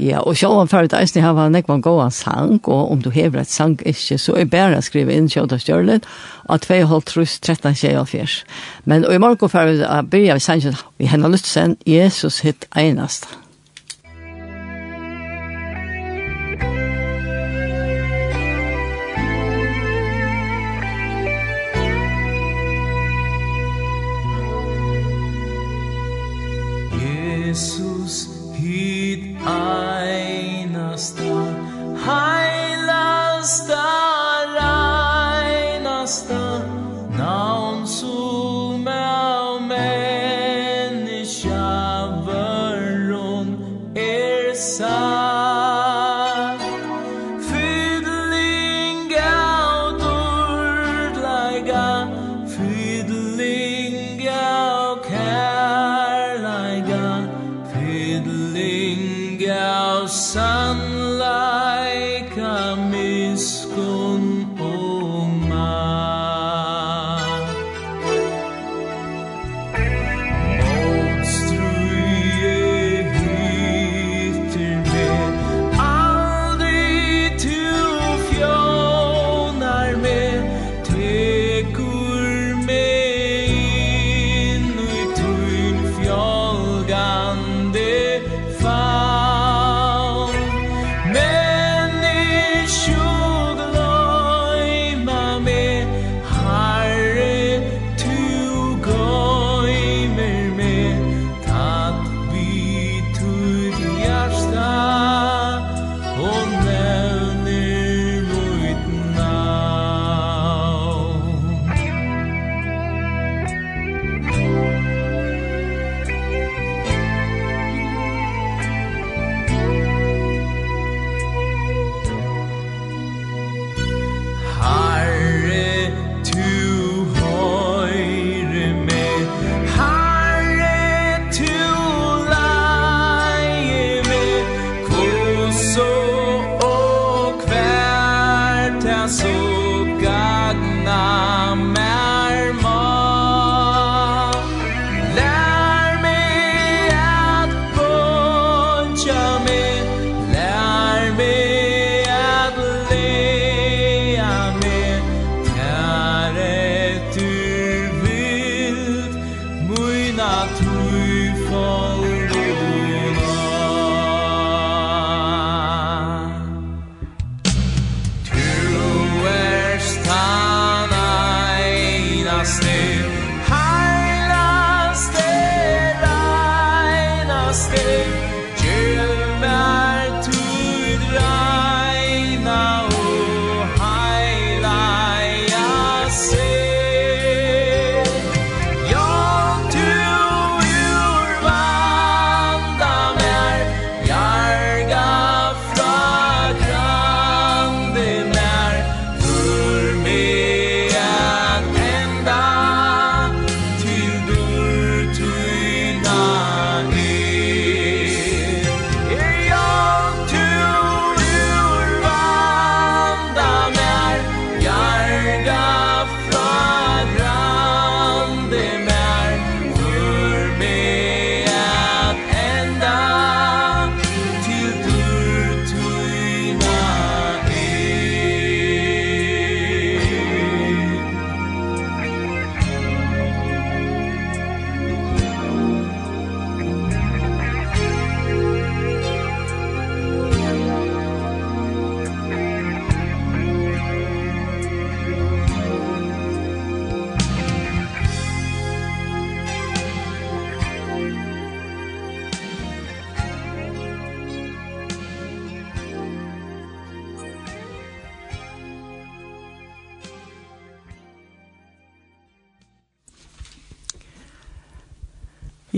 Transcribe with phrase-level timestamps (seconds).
[0.00, 3.10] Ja, og sjå om fyrir eisen jeg har vært nekvann gåan sang, og om du
[3.12, 6.08] hever et sang ikke, så er bare å skrive inn sjåda stjørlet,
[6.48, 8.08] og tvei holdt trus 13 tjei og
[8.84, 12.66] Men og i morgen fyrir jeg byrja vi sangen, vi hennar lyst sen, Jesus hitt
[12.74, 13.28] einast.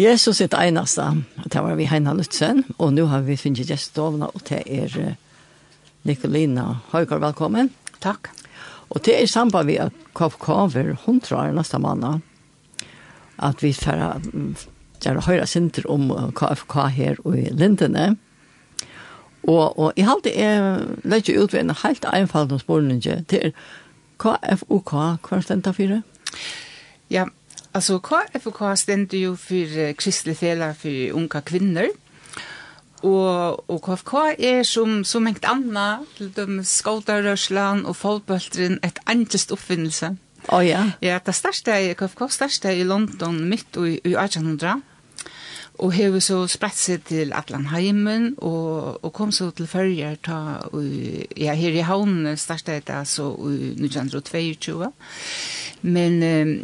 [0.04, 1.02] Jesus sitt eneste.
[1.44, 5.14] det var vi Heina Lutzen, og nu har vi finnet gjestovna, og det er
[6.04, 7.70] Nikolina Høygaard, velkommen.
[8.04, 8.28] Takk.
[8.92, 12.18] Og det er samband vi at Kavkaver, hun år neste manna,
[13.40, 14.20] at vi får
[15.00, 18.18] gjøre høyre sinter om KFK her og i Lindene.
[19.48, 23.56] Og, og jeg halte jeg legger ut ved en helt einfaldig spørning til
[24.20, 25.96] KFOK, hva er det for?
[27.12, 27.24] Ja,
[27.74, 31.88] Alltså KFK ständer ju för kristelig fela för unga kvinnor.
[33.02, 39.52] Og, og KFK er som, som hengt anna til de skådarørslan og fotballtrin et angest
[39.52, 40.14] oppfinnelse.
[40.46, 40.84] Å oh, ja.
[41.04, 44.80] Ja, det største er KFK, største er i London midt i, i 1800.
[45.82, 50.38] Og hever så spredt seg til Atlanheimen og, og kom så til følger ta,
[50.70, 50.86] og,
[51.34, 54.92] ja, her i havnen startet det altså i 1922.
[55.82, 56.54] Men eh,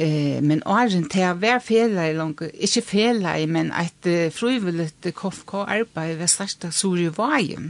[0.00, 4.88] Eh, men åren til å være felag i langt, ikke felag, men et uh, frivillig
[5.04, 7.68] KFK-arbeid ved største Suri Vajem.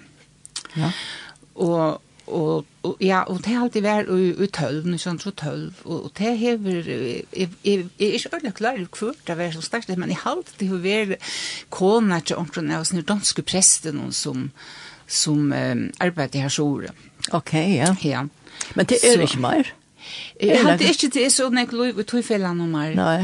[0.77, 0.93] Ja.
[1.55, 1.99] Og,
[2.31, 5.83] og, og, ja, og det har alltid vært i, i tølv, i sånn så tølv,
[5.83, 9.53] og, og det hever, jeg, jeg, jeg er ikke ordentlig klar i hvor det var
[9.57, 11.35] så største, men jeg har alltid vært
[11.75, 14.51] kona til omkring av sånne danske prester, noen som,
[15.11, 16.71] som um, arbeider her så.
[17.35, 17.91] Ok, ja.
[18.07, 18.29] Ja.
[18.79, 19.75] Men det er så, ikke mer?
[20.41, 22.95] Jeg hadde ikke til så nek lov i tøyfellene noe mer.
[22.99, 23.19] Nei.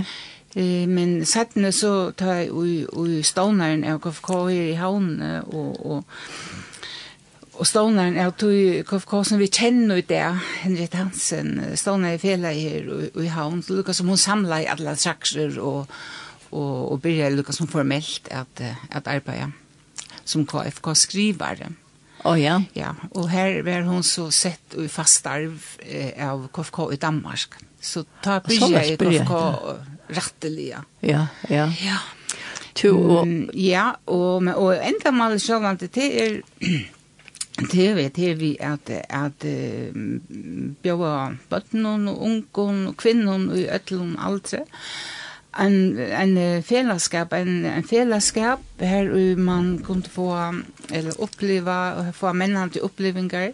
[0.89, 6.23] Men settene så tar jeg i stånaren av KFK her i havn og, og,
[7.53, 10.23] og stånaren av tøy KFK som vi kjenner ut det,
[10.65, 12.89] Henrik Hansen, stånaren i fela her
[13.21, 15.93] i havn, så lukka som hun samla i alle trakser og,
[16.51, 19.53] og, og begynner lukka som formelt at, at arbeida
[20.25, 21.69] som KFK skrivare.
[21.69, 21.88] Mm
[22.25, 22.59] Oh, ja.
[22.75, 22.95] ja.
[23.15, 27.59] Og her var hun så sett i fast arv eh, av KFK i Danmark.
[27.81, 29.35] Så ta bygge i KFK
[30.09, 30.83] rettelige.
[31.01, 31.69] Ja, ja.
[31.83, 31.99] Ja.
[32.75, 33.27] Tu, og...
[33.27, 36.39] Mm, ja, og, og enda mal sjålande til er
[37.59, 39.45] Det vet jeg vi at, at
[40.83, 44.61] bjøver bøttene og ungen og kvinnen og i øtlen aldre
[45.59, 50.55] en en fellesskap en en fällskap här man kunde få
[50.93, 53.53] eller uppleva och få männen till upplevelser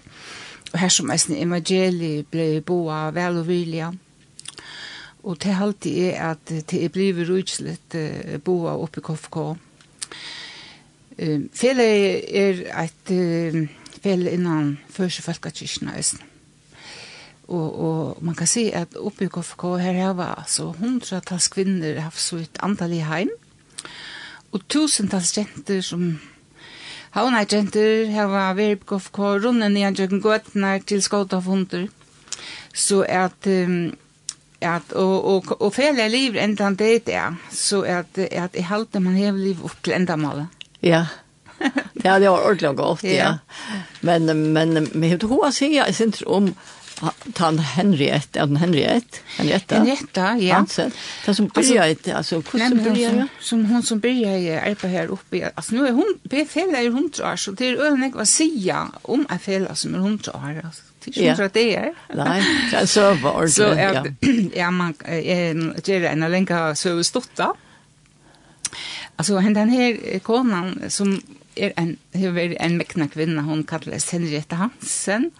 [0.73, 3.97] och här som är evangeli blev boa vel och vilja.
[5.23, 7.95] Och det halt är att det blir rutsligt
[8.45, 9.56] boa uppe i KFK
[11.17, 13.11] um, fele er är ett
[14.03, 16.05] fele innan första folkkyrkan
[17.49, 22.00] Og, og man kan si at oppe i KFK her har vi altså hundratals kvinner
[22.00, 23.32] haft så et antall i heim,
[24.55, 26.06] og tusentals jenter som
[27.14, 30.23] havna jenter har vært på KFK runden i en jøkken
[30.87, 31.88] til skåta av hunder.
[32.73, 33.93] Så at, um,
[34.61, 39.14] at og, og, og fele liv enda det er, så at, at i halte man
[39.14, 40.46] hever liv opp til enda målet.
[40.82, 41.06] Ja,
[42.05, 43.11] ja det var ordentlig godt, ja.
[43.14, 43.35] ja.
[44.00, 46.56] Men, men, men, men, men, men, men, men, men, men, men, men, men, men,
[47.37, 49.19] han Henriette, är den Henriette?
[49.37, 49.75] Henriette?
[49.75, 50.55] Henriette, ja.
[50.55, 50.91] Hansen.
[51.26, 53.26] Det som började, alltså, hur som började?
[53.41, 55.50] Som hon som började arbeta här uppe.
[55.55, 56.14] Alltså nu är hon,
[56.49, 59.94] Fela er hundra år, så det er öden jag var sia om en Fela som
[59.94, 60.61] är hundra år.
[60.64, 60.82] Alltså.
[61.05, 61.94] Det är inte det är.
[62.14, 63.46] Nej, det är så sövar.
[63.46, 64.06] Så att,
[64.55, 64.94] ja, man
[65.85, 67.55] gör en länka söverstotta.
[69.17, 71.23] Alltså, den här konan som
[71.55, 75.17] är en, hur är en mäkna kvinna, hon kallas Henriette Hansen.
[75.17, 75.31] Mm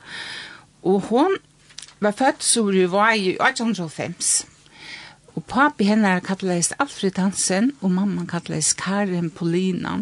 [0.85, 1.39] Og hun
[2.05, 4.15] var født sur i var i 1805.
[5.35, 9.99] Og papi henne kallades Alfred Hansen, og mamma kallades Karin Polina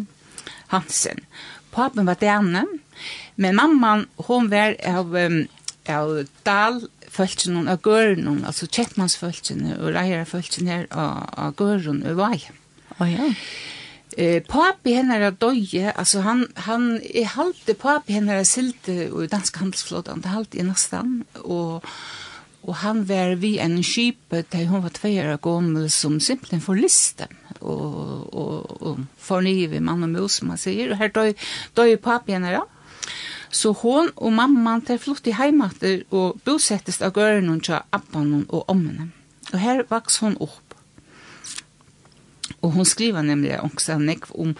[0.73, 1.23] Hansen.
[1.73, 2.65] Papen var denne,
[3.35, 5.15] men mamman, hon var av,
[5.89, 6.11] av
[6.45, 6.83] Dal,
[7.13, 12.35] fölkjen av Gørnum, altså Kjettmannsfölkjen og Reier her av, av Gørnum og vei.
[12.99, 13.31] Å oh, ja.
[14.17, 20.21] Eh, papi hennara døye, altså han, han er halte papi hennara silte og dansk handelsflåten,
[20.21, 21.87] det halte i nesten, og,
[22.61, 27.25] og han var vi en kjipe til hun var tveier gammel som simpelthen for liste,
[27.61, 31.33] og, og, og for nye mann og mus, som man sier, og her døy,
[31.73, 32.67] døy papi hennara,
[33.53, 38.47] Så hon og mamman ter flott i heimater og bosettes av gøren hun tja abbanen
[38.49, 39.11] og ommene.
[39.53, 40.62] Og her vaks hon opp
[42.63, 44.55] Og hon skriver nemlig også nekv om,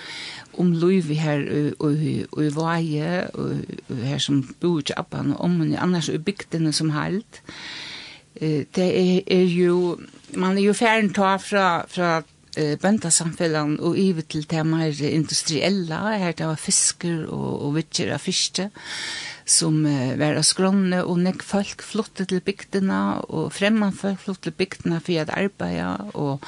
[0.60, 1.45] om Løyvi her
[1.79, 3.63] og i Vaje, og
[4.03, 7.41] her som bor i Abban og om henne, annars i bygdene som halt.
[8.39, 9.98] Det er, er jo,
[10.36, 12.22] man er jo færen ta fra, fra
[12.57, 18.13] eh bøndasamfellan og ive til det mer industriella her det var fisker og og vittjer
[18.13, 18.69] av fiske
[19.45, 24.51] som eh, var av skrånne, og nek folk flottet til bygdene, og fremman folk flottet
[24.51, 26.45] til bygdene for at arbeida og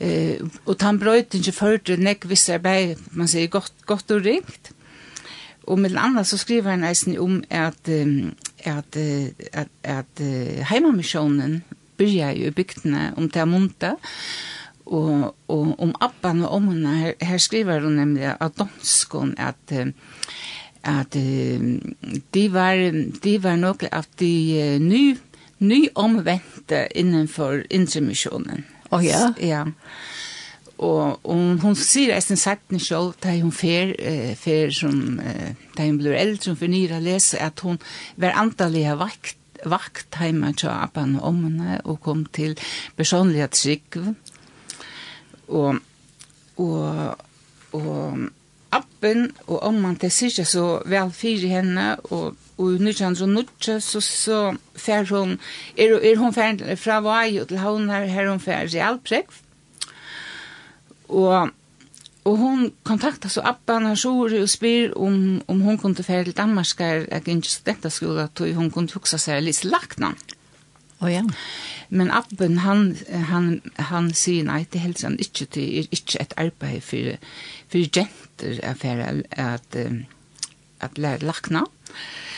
[0.00, 4.72] Eh, og tan brøytingen førte nekk visse arbeid, man sier, godt, godt og ringt.
[5.68, 7.88] Og med andre så skriver han eisen om at,
[8.64, 8.96] at,
[9.52, 10.22] at, at,
[10.70, 11.60] heimamisjonen
[12.00, 13.92] byrja jo i bygdene om til Amunta,
[14.86, 19.76] og, og om Abban og Omna, her, her skriver hun nemlig av danskon at,
[20.82, 21.14] at
[22.34, 22.80] de var,
[23.22, 25.04] de var nok at de ny,
[25.60, 28.64] ny omvendte innenfor intermisjonen.
[28.64, 29.30] Mm Oh, ja?
[29.38, 29.64] Ja.
[30.80, 35.52] Og, og hun sier eisen sagt den selv, da hun fer, eh, fer som, eh,
[35.76, 37.76] da hun blir eldre, hun fer nyere lese, at hun
[38.16, 39.36] var antallig av vakt,
[39.68, 42.56] vakt hjemme til appen og omene, og kom til
[42.96, 44.00] personlige trygg.
[45.48, 45.82] Og,
[46.56, 47.26] og,
[47.76, 48.28] og
[48.72, 53.26] appen og omman til sier ikke så vel fire henne, og og nu kan så
[53.26, 54.40] nutje så så
[54.76, 55.38] fer hon
[55.78, 59.32] er er hon fer fra Vai til hon her her hon fer i Alprek.
[61.08, 61.50] Og
[62.24, 66.36] og hon kontakta så abban her Sjori og spyr om om hon kunde fer til
[66.36, 70.14] Danmark er ikke dette skola hon kunde hugsa seg litt lakna.
[71.00, 71.24] Å ja.
[71.88, 76.34] Men abben han han han sier nei til helst han ikke til er ikke et
[76.36, 77.16] arbeid for
[77.72, 79.92] for jenter affære at at,
[80.80, 81.64] at lære lakna.
[81.64, 82.28] Mm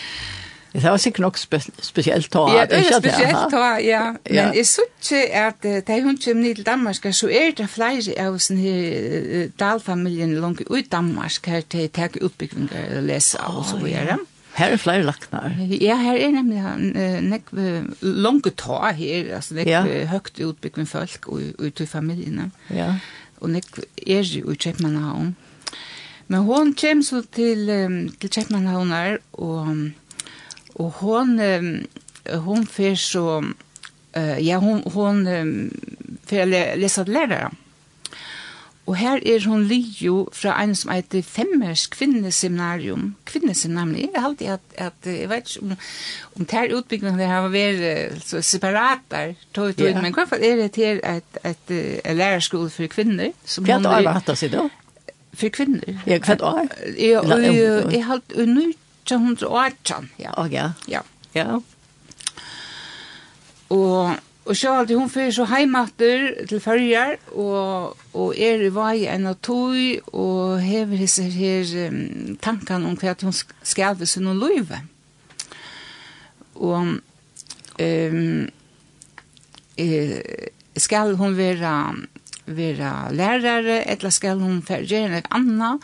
[0.72, 2.46] Det var sikkert nok spe spesielt ta.
[2.48, 4.02] Ja, det er spesielt ta, ja.
[4.24, 8.14] Men jeg synes ikke at da hun kom ned til Danmark, så er det flere
[8.18, 13.60] av sånne her dalfamilien langt ut Danmark her til å ta utbyggvinger og lese av
[13.60, 14.16] og så videre.
[14.54, 15.54] Her er flere laknar.
[15.80, 19.80] Ja, her er nemlig uh, nek uh, langt ta her, altså nek ja.
[20.10, 22.50] høyt utbyggvinger folk og ut i familiene.
[22.72, 22.94] Ja.
[23.40, 25.32] Og nek er jo i Kjepmannhavn.
[26.28, 29.72] Men hon kommer så til, um, til Kjepmannhavn her, og
[30.74, 31.36] Og hon
[32.46, 33.42] hon fer så
[34.14, 35.26] ja hon hon
[36.26, 37.50] för läsa lärare.
[38.86, 43.14] Og her er hon Lio fra en som heter Femmers kvinneseminarium.
[43.24, 45.74] Kvinneseminarium, jeg har alltid at, at jeg vet ikke om,
[46.36, 50.72] om ter utbyggingen det har vært så separat der, tog ut, men hva er det
[50.74, 53.30] til et, et, et lærerskole for kvinner?
[53.46, 54.78] Som hva er det å hatt oss i dag?
[55.32, 56.02] For kvinner.
[56.10, 56.82] Ja, hva er det?
[56.98, 60.34] Jeg har alltid 1818, ja.
[60.36, 60.72] Oh, ja.
[60.88, 61.02] Ja.
[61.34, 61.60] Ja.
[63.68, 69.04] Og Og så alltid, hun fyrir så heimater til fyrjar, og, og er i vei
[69.06, 69.76] enn av tog,
[70.10, 74.80] og hever hisse her um, tankan om hva at hun skal ved sin løyve.
[76.58, 76.98] Og
[77.78, 78.48] um,
[79.78, 79.88] e,
[80.74, 81.76] skal hun være
[82.46, 85.76] vera lærare, etla skal hon gjøre nek anna.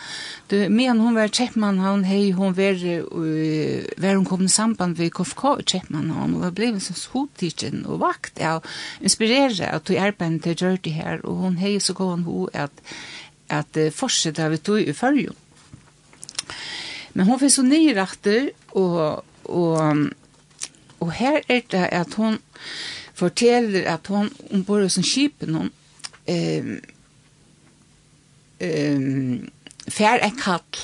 [0.50, 1.30] Du, men hon var
[1.78, 6.40] hon hei hon var, uh, var hon kom i samband med KFK i hon og
[6.40, 8.64] var blevet som skoltidsen og vakt av
[9.00, 12.72] inspirere at du arbeid til gjør det her, og hon hei så gav hon at,
[13.48, 15.34] at uh, fortsette av du i fyrju.
[17.14, 20.10] Men hon finnes så nyrakter, og, og,
[21.00, 22.38] og her er det at hon
[23.18, 25.72] forteller at hon, hon bor som kipen hon,
[26.28, 26.72] um,
[28.60, 29.48] ehm
[29.88, 30.82] fær ein kall.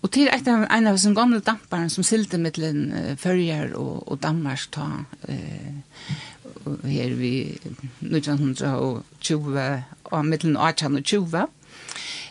[0.00, 4.06] Og til eit av ein av sin gamle damparen som silte mittlen uh, Førjar og,
[4.08, 4.86] og Danmark ta
[5.28, 5.72] uh,
[6.88, 7.58] her vi
[8.00, 9.58] 1920
[10.12, 11.46] og mittlen 1820.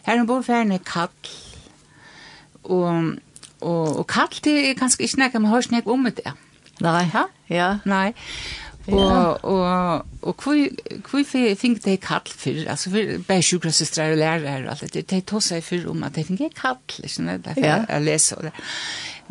[0.07, 1.11] Her er bor færne kall
[2.63, 3.17] og,
[3.61, 6.33] og, og kall det er kanskje ikke nek, man har ikke nek om det.
[6.83, 7.23] Nei, ja?
[7.49, 7.69] ja.
[7.85, 8.13] Nei.
[8.87, 11.23] Og, og, og hvor
[11.59, 15.43] fikk de kall for, altså for bare sjukrasistrar og lærere og alt det, de tog
[15.43, 18.53] seg for om at de fikk kall, ikke sant, derfor jeg leser og det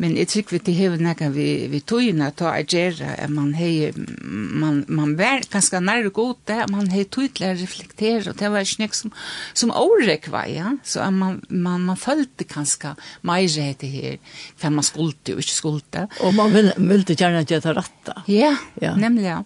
[0.01, 3.53] men jeg tror vi til hever nekka vi, vi tøyna ta a gjerra, at man
[3.57, 7.27] hei, man, man var ganske nærre god det, man hei å
[7.57, 9.13] reflektere, og det var ikke nek som,
[9.57, 12.93] som årekva, ja, så at man, man, man følte ganske
[13.27, 13.47] meir
[13.81, 14.17] det her,
[14.57, 18.15] for man skulle og ikke skulle Og man ville, ville gjerne gjøre det rette.
[18.31, 19.41] Ja, ja, nemlig, ja.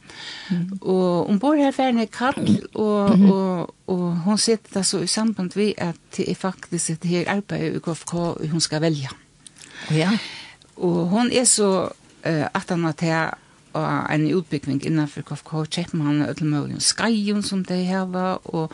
[0.50, 0.80] Mm.
[0.82, 3.32] Og bor her ferne Karl, og, mm -hmm.
[3.32, 7.30] og, og hun sitter da så i samband vi at det er faktisk et her
[7.30, 8.14] arbeid i KFK,
[8.52, 9.10] hun skal velge.
[9.92, 10.12] Ja.
[10.78, 13.16] Og hon er så uh, at han har til
[13.74, 18.08] og en utbygging innenfor KFK Kjeppmann og alle mulige skreion som de har,
[18.44, 18.72] og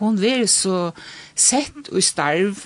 [0.00, 0.90] hon er så
[1.34, 2.64] sett og starv.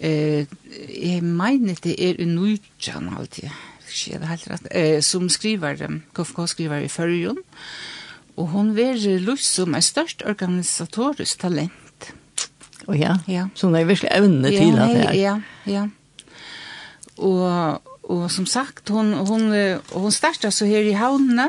[0.00, 0.44] Eh,
[0.90, 3.48] jeg mener det er unnujtjan alltid,
[3.86, 7.38] ikke det helt rett, eh, som skriver, KFK skriver i førjon,
[8.36, 12.10] og hon er lyst som er størst organisatorisk talent.
[12.86, 13.46] Og oh, ja, ja.
[13.54, 15.14] så hun er virkelig evne til at det er.
[15.16, 15.86] Ja, ja, ja.
[17.16, 19.48] Og, og som sagt hun, hon
[19.92, 21.48] hun startet så her i havnene.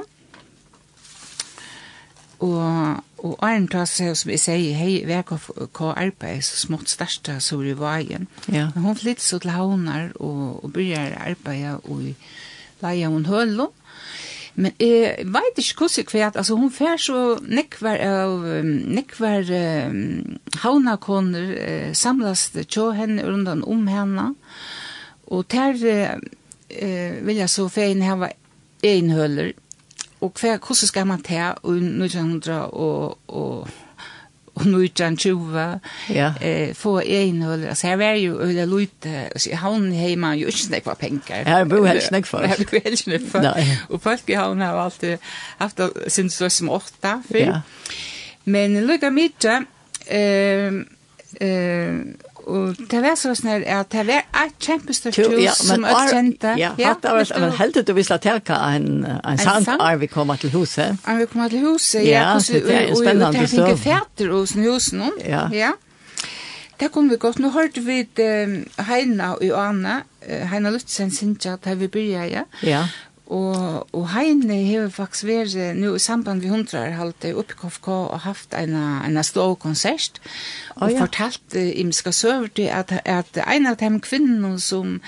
[2.39, 6.91] Og, og Arne tar seg, som jeg sier, hei, vek av hva arbeid, så smått
[6.91, 8.27] største, så i veien.
[8.45, 8.67] Ja.
[8.75, 13.71] Men hun flyttet så til havner, og, og begynner arbeidet, og leie hun hølo.
[14.57, 20.37] Men jeg vet ikke hvordan jeg vet, altså hun fær så nekvar av, nekvar um,
[20.63, 24.46] havnakoner uh, samlas til henne rundt om henne, og
[25.27, 25.73] Og der
[26.69, 28.29] eh, vil jeg så fein hava
[28.83, 29.51] einhøler.
[30.21, 33.67] Og hver, hvordan skal man ta i 1900 og, og
[34.57, 35.79] og nu tjuva
[36.09, 36.33] ja.
[36.41, 40.57] eh få en eller altså her var ju eller lite altså, han hemma ju inte
[40.57, 41.43] snäck var pengar.
[41.45, 43.53] Ja, bo helst snäck folk her bo helst snäck för.
[43.89, 45.17] og folk i han har alltid
[45.57, 47.37] haft sin så som åtta för.
[47.37, 47.61] Ja.
[48.43, 50.73] Men lukka mitt eh,
[51.39, 51.93] eh
[52.47, 56.53] og det var så sånn at det var et kjempestort hus ja, som er kjente.
[56.59, 59.99] Ja, ja, det var men helt du visste at her kan en, en sant er
[60.01, 60.95] vi kommer til huset.
[61.07, 62.21] Er vi komme til huset, ja.
[62.21, 63.63] Ja, så det er en spennende støv.
[63.63, 65.03] Og det fikk fæter hos husen.
[65.25, 65.47] Ja.
[65.53, 65.73] ja.
[66.77, 67.39] Det kom vi godt.
[67.41, 70.01] Nå hørte vi um, Heina og Joanna,
[70.51, 72.43] Heina Lutzen, Sintja, der vi byrja, ja.
[72.63, 72.83] Ja.
[73.27, 77.89] Og, og Heine har faktisk vært nå i samband med hundrar halte oppe i KFK
[77.91, 80.21] og haft en, en stor konsert
[80.77, 81.01] og oh, ja.
[81.01, 85.01] fortalt uh, i Miska Søver til at, at en av de kvinnene som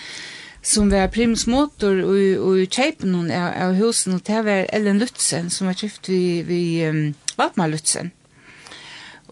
[0.61, 4.99] som var primus motor og, og i kjeipen av, av husen og det var Ellen
[4.99, 7.03] Lutzen som var kjøpt ved, ved um,
[7.39, 8.11] Valmar Lutzen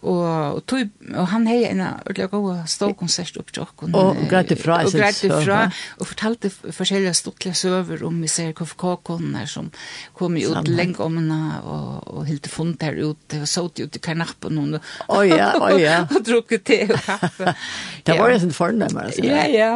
[0.02, 3.96] Og, og, tog, og han hei en ordentlig god ståkonsert opp til okken.
[3.98, 4.98] Og greit ifra, jeg synes.
[4.98, 5.60] Og greit ifra,
[5.98, 9.72] og fortalte forskjellige stortlige søver om vi ser KFK-koner som
[10.18, 10.76] kom ut Samme.
[10.78, 14.82] lenge om henne, og, og helt funnet der ute, og sått ut i karnappen henne.
[15.08, 15.98] Å ja, å ja.
[16.06, 17.56] og drukket te og kaffe.
[18.06, 19.26] det var jo sin fornømmer, altså.
[19.26, 19.72] Ja, ja.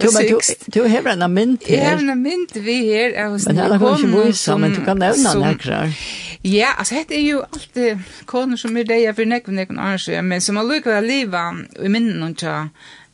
[0.00, 0.36] Du, men du,
[0.74, 1.76] du har en mynd her.
[1.76, 3.16] Jeg hever en mynd vi her.
[3.30, 5.96] Men det har hun ikke vise, men du kan nevne den her, klar.
[6.40, 7.98] Ja, altså, dette er jo alltid
[8.28, 11.76] koner som er det jeg for nekvende nekon arrange, men som har lukket av livet
[11.80, 12.64] i minnen tja,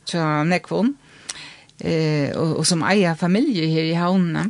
[0.07, 0.93] tja nekvån,
[1.83, 4.47] eh, og, og som eier familie her i havnene.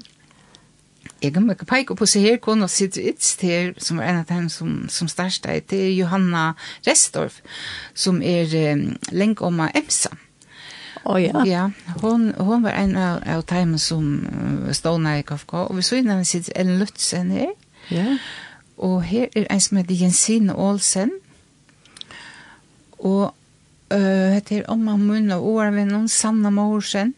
[1.22, 4.30] Jeg kan ikke peke på seg her, kona sitter ytst her, som er en av
[4.30, 6.52] dem som, som største, det er Johanna
[6.86, 7.42] Restorff,
[7.98, 10.14] som er eh, lenge om av Emsa.
[11.08, 11.46] Oh, ja.
[11.46, 11.70] ja,
[12.02, 16.02] hon, hon var en av, av timen som uh, stående i KFK, og vi så
[16.02, 17.54] innan vi sitter Ellen Lutzen her.
[17.88, 18.04] Ja.
[18.04, 18.26] Yeah.
[18.78, 21.12] Og her er en som heter Jensine Olsen,
[23.00, 23.34] Og
[23.94, 27.14] uh, heter Omma Munn og Årvinnen, Sanna Morsen.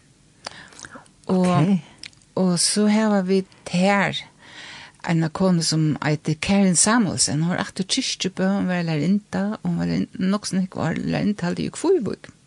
[1.29, 1.77] Og, okay.
[2.35, 4.17] og så har vi her
[5.09, 7.43] en kone som heter Karen Samuelsen.
[7.43, 11.79] Hun var 8 kyrkjebø, hun var lærinta, hun var nok snakk var lærinta, det gikk
[11.79, 12.27] foribøk.
[12.27, 12.38] Mm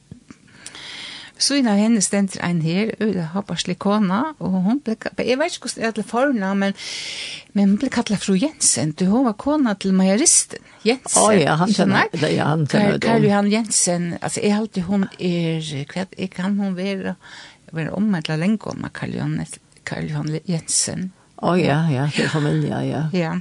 [1.42, 5.66] Så innan henne stender en her, Ulla Habarsli kona, og hun ble, jeg vet ikke
[5.66, 6.76] hvordan det er hadde forna, men,
[7.56, 11.18] men hun ble kallet fru Jensen, du hun var kona til majoristen, Jensen.
[11.18, 13.02] Å oh, ja, han kjenner, det, ja, han kjenner det.
[13.08, 17.16] Karl Johan Jensen, altså jeg halte hun er, jeg kan hun være,
[17.74, 19.42] være ommeldet lenge om Karl Johan,
[19.88, 21.10] Karl Johan Jensen.
[21.42, 23.06] Å oh, ja, ja, til familie, ja.
[23.18, 23.34] Ja.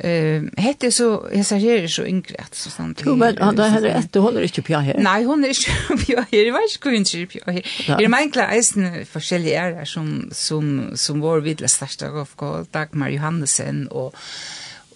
[0.00, 3.02] Ehm hette så jag säger det så inkrätt så sant.
[3.06, 4.96] Jo men han där heller ett håller inte på här.
[4.98, 5.70] Nej, hon är inte
[6.06, 6.44] på här.
[6.44, 7.96] Det var ju kun inte på här.
[7.98, 13.08] Det är min klassen forskjelliga är som som som var vidla det största av Dagmar
[13.08, 14.14] Johannesen och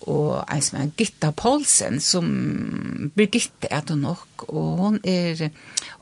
[0.08, 2.28] og en som er Gitta Paulsen, som
[3.16, 5.48] Birgitte er det nok, og hun er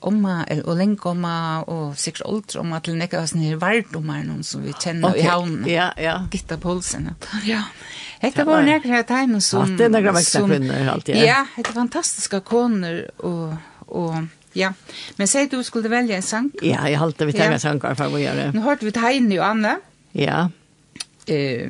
[0.07, 1.35] omma, eller, og lenge omma,
[1.67, 5.25] og sikkert oldre omma, til nekka hos nere vardommer, noen som vi kjenner okay.
[5.25, 5.69] i havnen.
[5.71, 6.17] Ja, ja.
[6.33, 7.43] Gitta Paulsen, ja.
[7.49, 7.61] ja.
[8.23, 9.67] Hette var nekka her tegnen som...
[9.75, 11.19] Ja, det er nekka vekta kvinner, alltid.
[11.19, 14.73] Ja, ja hette fantastiska koner, og, og Ja,
[15.17, 16.51] men säg du skulle välja en sang.
[16.63, 17.59] Ja, jag halte vi tänka ja.
[17.59, 18.53] sanger för vad gör.
[18.53, 19.77] Nu hörde vi Tiny och Anna.
[20.13, 20.51] Ja
[21.27, 21.69] eh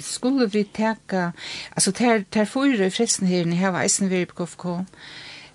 [0.00, 1.32] skulle vi teka
[1.74, 4.84] alltså ter ter fyra fristen här ni har isen vi på KFK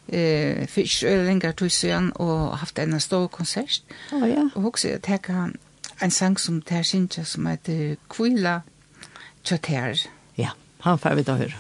[0.08, 3.84] eh fisk längre tusen och haft en stor konsert.
[4.12, 4.50] Oh, ja.
[4.56, 5.52] Och också teka
[6.00, 8.62] en sang som ter synja som heter Kvila
[9.44, 10.00] Chatter.
[10.36, 11.54] Ja, han får vi då höra.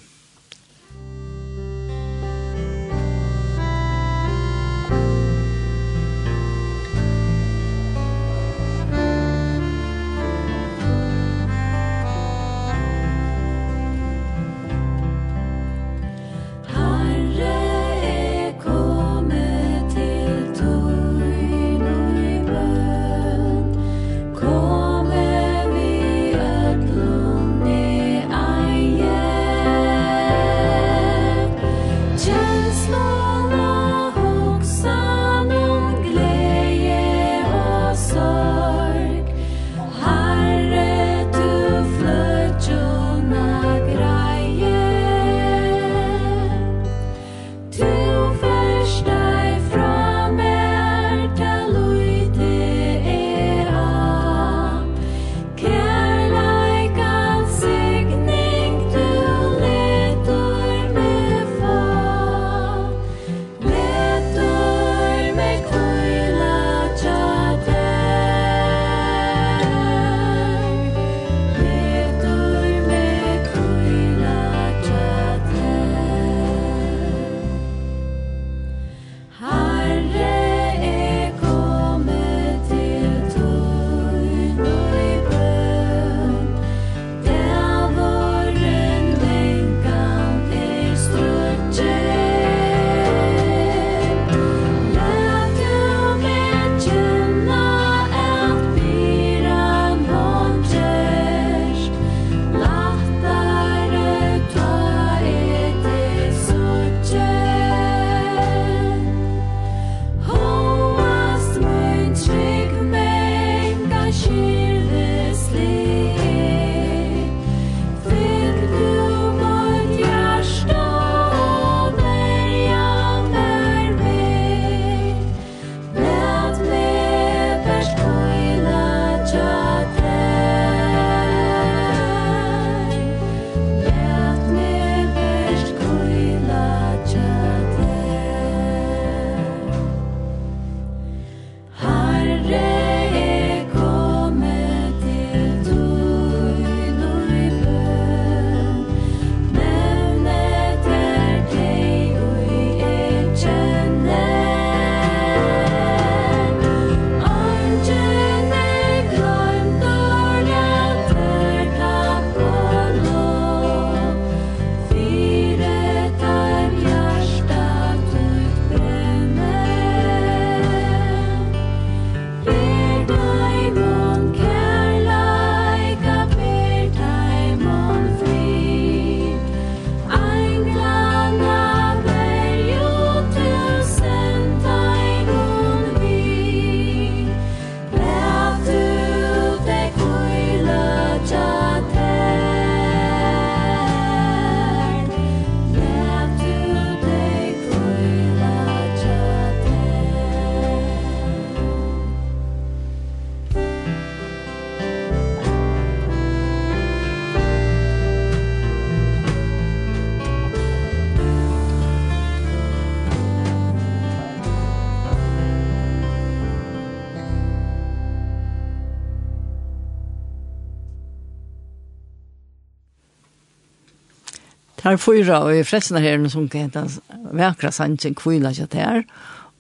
[224.84, 226.84] tar fyra og i fredsene her som kan hente
[227.32, 229.04] vekra sannsyn kvila ikke her.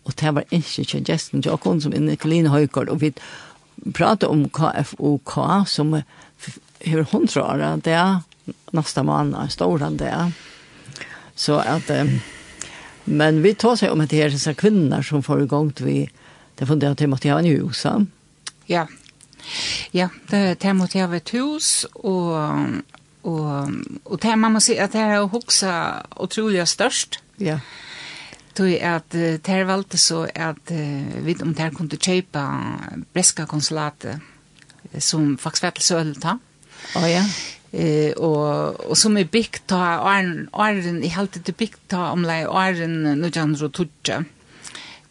[0.03, 2.91] Og det var ikke ikke gesten til åkken som inne i Kaline Høygaard.
[2.91, 3.13] Og vi
[3.95, 7.63] pratet om KFOK som har hundra år.
[7.83, 8.19] Det er
[8.71, 10.31] nästa månad, en stor han det är.
[11.35, 12.05] Så att eh,
[13.03, 16.09] men vi tar sig om att det är dessa kvinnor som får igång till vi
[16.55, 17.85] det funderar jag till att jag har en hus.
[18.65, 18.87] Ja.
[19.91, 22.37] Ja, det tar mot jag ett hus och
[23.23, 23.69] Och
[24.03, 25.67] och det man måste säga att det här är också
[26.15, 27.19] otroligt störst.
[27.35, 27.59] Ja.
[28.53, 30.71] Tog att det här valde så att
[31.25, 32.63] vi om det här kunde köpa
[33.13, 34.17] breska konsulatet
[34.97, 36.39] som faktiskt var till Sölta.
[36.95, 37.25] Ja, ja.
[37.71, 42.23] Eh och och som är byggt ta Arn Arn i helt det byggt ta om
[42.25, 44.23] lei Arn nu Jandro Tutche.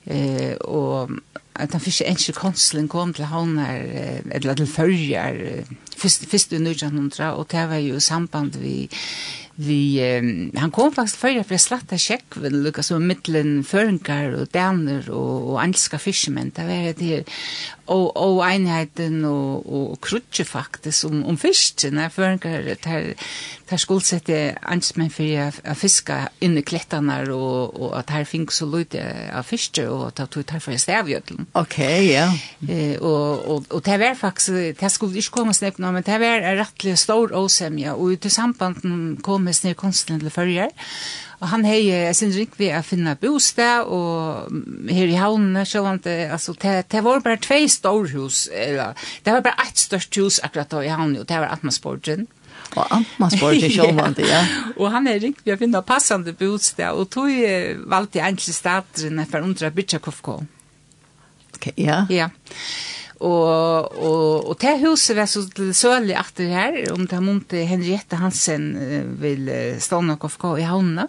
[0.04, 1.10] Eh och
[1.52, 3.58] att han fick en konsulen kom till honom
[4.30, 5.64] eller till förjar
[6.02, 8.88] först först i 1900 och det var ju samband vi
[9.54, 14.32] vi eh, han kom faktisk faktiskt förra för slatta check vid Lucas och mittlen förnkar
[14.40, 16.52] og daner og, og angelska fishermen.
[16.56, 17.24] Det var det her,
[17.86, 23.14] og og einheiten og og krutje faktisk om om fisken när förnkar där
[23.70, 28.54] där skulle sätta ansmän för å fiska inn i klättarna och och att här finns
[28.54, 31.46] så lite av fiske och att ta tar för stävjödlen.
[31.52, 32.34] Okej, ja.
[32.68, 36.18] Eh och och och det var faktisk det skulle ikke komme snäpp nå men det
[36.18, 40.70] var rättligt stor osämja och i samband kom med snö til förger
[41.42, 44.52] Og han hei sin rik vi å finne bostad, og
[44.86, 48.94] her i havnene, så var det, altså, det, det var bare tve storhus, eller,
[49.26, 52.28] det var bare ett størst hus akkurat da i havnene, og det var Atmasborgen.
[52.76, 54.44] Og Atmasporgen, så han det, ja.
[54.76, 57.32] Og han hei rik ved å finne passende bostad, og tog
[57.90, 60.36] valgte egentlig staten for undra Bitsakovko.
[61.56, 62.04] Ok, ja.
[62.06, 62.28] Ja.
[63.22, 67.66] Og, og, og det huset var så til sølig det her, om det er Monte
[67.66, 68.70] Henriette Hansen
[69.18, 69.50] vil
[69.82, 71.08] stå nok og KFK i havnene.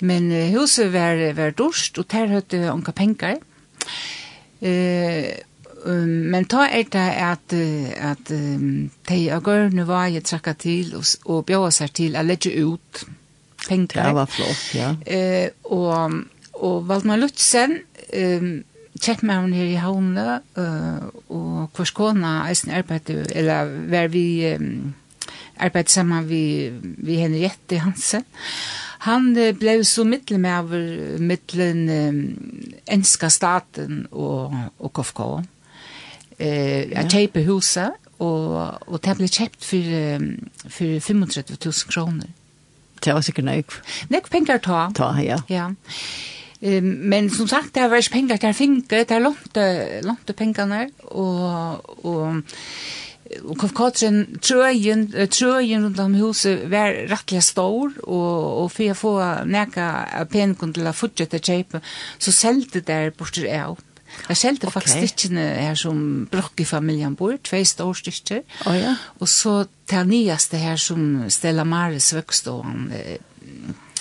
[0.00, 3.40] Men uh, huset var, var dorst, og der høyte onka penger.
[4.62, 5.30] Uh,
[5.84, 10.94] um, men ta er det at, at um, de av gørne var jeg trakka til,
[10.98, 13.04] og, og bjøa seg til å legge ut
[13.66, 14.02] penger.
[14.04, 14.94] Det var flott, ja.
[15.02, 16.18] Uh, og,
[16.62, 17.80] og Valdemar Lutzen,
[18.14, 18.50] um,
[18.98, 24.26] kjent med henne her i havnet, uh, og hvor skåna eisen arbeidde, eller var vi
[24.54, 24.94] um,
[25.58, 26.42] arbeidde sammen vi,
[27.02, 35.42] vi Henriette Hansen, og Han blev så mittelmäver mittlen um, enska staten och och KFK.
[36.38, 39.82] Eh jag tape huset och och det blev köpt för
[40.68, 41.20] för 35
[41.64, 42.26] 000 kronor.
[43.00, 43.64] Det var säkert nog.
[44.08, 44.92] Nej, pengar ta.
[44.94, 45.42] Ta, ja.
[45.46, 45.74] Ja.
[46.60, 52.04] Ehm men som sagt det har varit pengar där finke, där lånte lånte pengene, og,
[52.04, 52.42] og
[53.28, 59.12] Kolkotren trøyen, trøyen rundt om huset var rettelig stor, og, og for å få
[59.48, 59.88] neka
[60.32, 61.82] penken til å fortsette kjøpe,
[62.16, 63.84] så selte der borte jeg opp.
[64.28, 64.78] Jeg selte okay.
[64.78, 65.98] faktisk stikkene her som
[66.32, 68.94] brokk i familien bor, tve store stikker, oh, ja.
[69.20, 73.18] og så til nyeste her som Stella Maris vøkstående,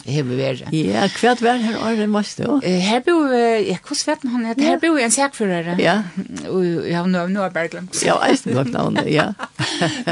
[0.06, 0.74] hever vært.
[0.76, 2.58] Ja, hva var her året mest da?
[2.64, 4.66] Her bor bo, ja, hvordan vet han heter?
[4.68, 5.78] Her bo en sækførere.
[5.82, 6.02] Ja.
[6.50, 8.02] Og ja, nå har jeg bare glemt.
[8.04, 9.32] Ja, jeg har glemt navnet, ja.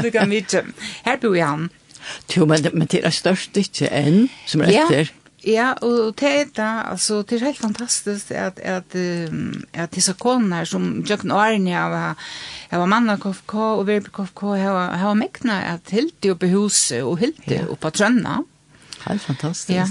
[0.02, 0.64] Du kan vite.
[1.06, 1.68] Her bo han.
[2.36, 5.12] Jo, men, men det er størst ikke enn som er etter.
[5.12, 5.22] Ja.
[5.46, 8.96] Ja, og det er det, altså, det er helt fantastisk at, at,
[9.78, 12.24] at disse konene som Jøkken Arne, jeg var,
[12.72, 16.32] jeg var mann av KFK og Verbe KFK, jeg var, jeg var mekna at Hilti
[16.34, 17.68] oppe i huset og Hilti ja.
[17.68, 18.40] oppe på Trønna.
[18.40, 18.55] Ja
[19.06, 19.78] Helt fantastisk.
[19.78, 19.86] Ja.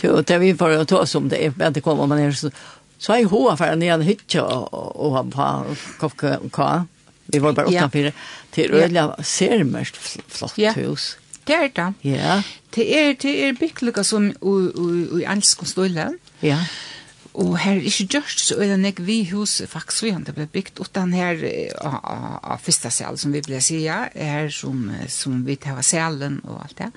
[0.00, 2.50] Jo, det vi får ta oss om det, men det kommer man ner så
[2.98, 5.66] så är hoa för när jag hittar och och han på
[6.00, 6.86] kaffe ka.
[7.26, 8.12] Vi var bara utanför
[8.50, 9.96] till Rödla ser mest
[10.28, 10.72] flott ja.
[10.72, 11.16] hus.
[11.44, 11.94] Det är det.
[12.00, 12.42] Ja.
[12.70, 16.18] Det är det är bickliga som i i alls konstolen.
[16.40, 16.58] Ja.
[17.32, 20.34] Og her er ikke gjørst, så er det nek vi hus faktisk vi han det
[20.36, 21.40] ble bygd, utan her
[21.80, 26.60] av fyrsta sal, som vi ble sida, her som, som vi tar av salen og
[26.66, 26.90] alt det.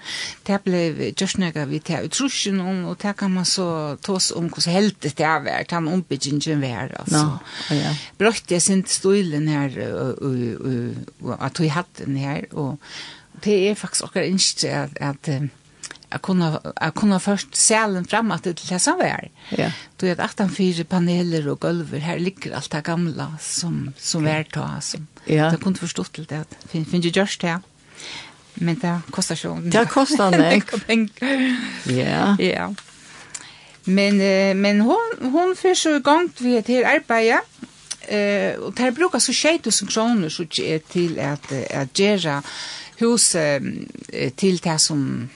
[0.47, 3.67] Det ble gjørst nek vi tar utrusjen om, og det kan man så
[4.03, 7.23] tås om hvordan heldet det er vært, han ombyggingen vær, altså.
[7.23, 7.95] No, ja.
[8.19, 9.79] Brøtt jeg sin stolen her,
[10.19, 12.75] og at vi hatt den her, og
[13.45, 15.29] det er faktisk akkurat ikke at, at
[16.15, 19.29] att kunna jag kunde först sälen fram att det läsa var.
[19.49, 19.71] Ja.
[19.97, 24.23] Du vet att han fyra paneler och golv här ligger allt det gamla som som
[24.23, 25.07] var ta som.
[25.25, 25.51] Ja.
[25.51, 26.45] Det kunde förstå till det.
[26.69, 27.59] Fin fin ju just det.
[28.53, 29.69] Men det kostar ju.
[29.69, 30.65] Det kostar nek.
[31.83, 32.37] Ja.
[32.39, 32.73] Ja.
[33.83, 34.17] Men
[34.61, 37.41] men hon hon för så gångt vi till arbeta
[38.07, 40.45] eh och det brukar så 6000 kronor så
[40.89, 41.51] till att
[41.81, 42.43] att göra
[42.97, 43.35] hus
[44.35, 45.29] till det som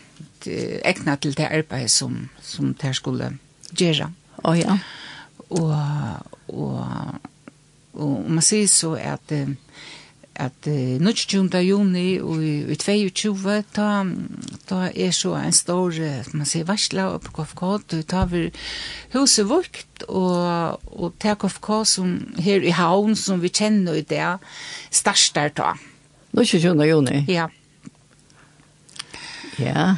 [0.48, 3.34] eh, egna til det arbeid som, som det skulle
[3.76, 4.12] gjøre.
[4.40, 4.78] Å oh, ja.
[5.50, 5.74] Og,
[6.54, 7.24] og,
[7.98, 9.34] og man sier så at,
[10.40, 11.50] at uh, 20.
[11.66, 13.58] juni og i i 22.
[13.74, 13.90] Ta,
[14.70, 15.98] ta er så en stor,
[16.34, 18.46] man sier, varsla oppe på KFK, du tar vi
[19.16, 24.38] huset vårt, og, og ta KFK som her i havn som vi kjenner i det,
[24.92, 25.74] starter ta.
[26.38, 26.86] 20.
[26.86, 27.26] juni?
[27.28, 27.50] Ja.
[29.60, 29.96] Ja.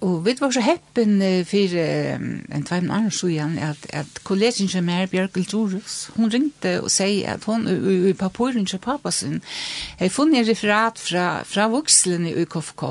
[0.00, 5.10] Og vi var så heppen for en tveim annen sjoen at, at kollegen som er
[5.10, 9.40] Bjørkel Torus, hun ringte og sier at hun i papuren til pappa sin
[9.98, 12.84] har funnet en referat fra, fra vokselen i UKFK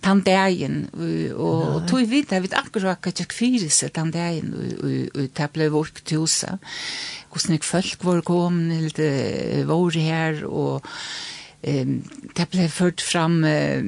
[0.00, 5.48] tandagen og, og tog vi det, jeg vet akkurat hva jeg kviris tandagen og det
[5.52, 6.56] ble vårt til huset
[7.30, 10.80] hvordan jeg folk var kommet litt var her og
[11.68, 11.92] um,
[12.36, 13.84] det ble ført fram uh,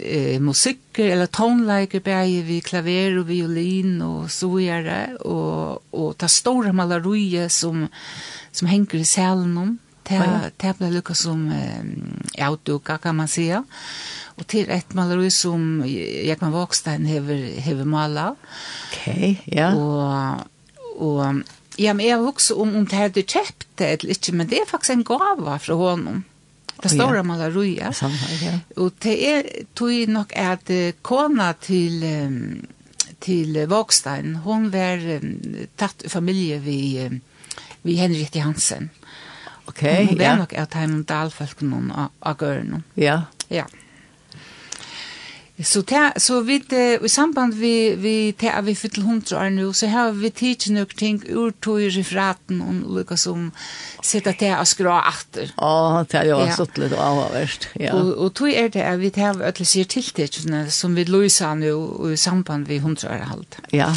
[0.00, 6.28] eh, musikk eller tonleiker bæg vi klaver og violin og så gjerne og, og ta
[6.30, 7.86] store malerier som,
[8.52, 9.74] som henger i salen om
[10.06, 13.64] Det det ble lukka som eh, outduka, kan man säga.
[14.36, 18.28] Og til et maleri som Jekman Vågstein hever, hever mala.
[18.92, 19.72] Ok, ja.
[19.74, 20.46] Og,
[20.96, 21.42] og
[21.78, 24.60] ja, men jeg har også om, om det hadde kjøpt det eller ikke, men det
[24.60, 26.24] er faktisk en gava fra honom
[26.82, 27.92] det stora malaria.
[28.02, 28.10] Ja.
[28.82, 30.70] Och det är tog nog att
[31.02, 32.04] kona till
[33.18, 35.20] till Vågstein, hon var
[35.76, 37.10] tatt i familje vi
[37.82, 38.90] vi Henriette Hansen.
[39.64, 40.08] Okej, okay, ja.
[40.08, 40.36] Hon var ja.
[40.36, 42.82] nog att hem dalfolk någon av Görn.
[42.94, 43.22] Ja.
[43.48, 43.64] Ja.
[45.64, 46.60] Så, ta, så vi,
[47.02, 50.92] i samband vi, vi til vi fyll hundra år nu, så har vi teach nok
[50.96, 53.46] ting ur to i referaten og lukka som
[54.04, 55.54] sitta te å skra atter.
[55.56, 56.58] Ja, det har jo ja.
[56.58, 57.70] sutt litt avhverst.
[57.80, 57.94] Ja.
[57.96, 61.72] Og, og tog er det at vi tar alle sier tiltidsene som vi løysa nu
[62.12, 63.58] i samband vi hundra år halt.
[63.72, 63.94] Ja,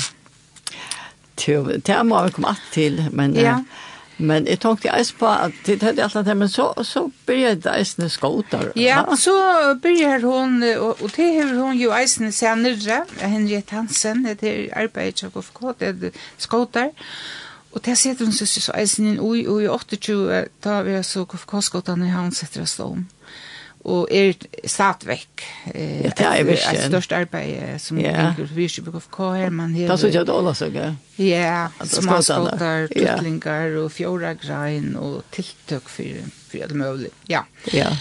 [1.39, 3.36] det må vi komme att till, men...
[3.36, 3.60] Ja.
[3.60, 3.88] Uh,
[4.20, 7.76] Men jeg tenkte jeg på at det hadde alt det, men så, så begynte det
[7.80, 8.72] eisene skåter.
[8.76, 14.26] Ja, så så begynte hun, og, og det har hun jo eisene senere, Henriette Hansen,
[14.26, 16.92] det er arbeidet av KFK, det er skåter.
[17.72, 21.26] Og det setter hun søster så eisen inn, og i 28, da vi er så
[21.30, 23.06] KFK-skåtene, han setter oss om
[23.89, 24.36] og er
[24.69, 25.43] satt vekk.
[25.73, 26.78] Eh, ja, det er virkelig.
[26.78, 28.13] Et størst arbeid som ja.
[28.13, 28.38] yeah.
[28.38, 29.49] vi virkelig på KK her.
[29.49, 30.95] Man her det er sånn at alle søker.
[31.19, 37.13] Ja, småskåter, tuttlingar og fjordagrein og tiltøk for, for alt mulig.
[37.32, 37.43] Ja.
[37.73, 37.91] Ja.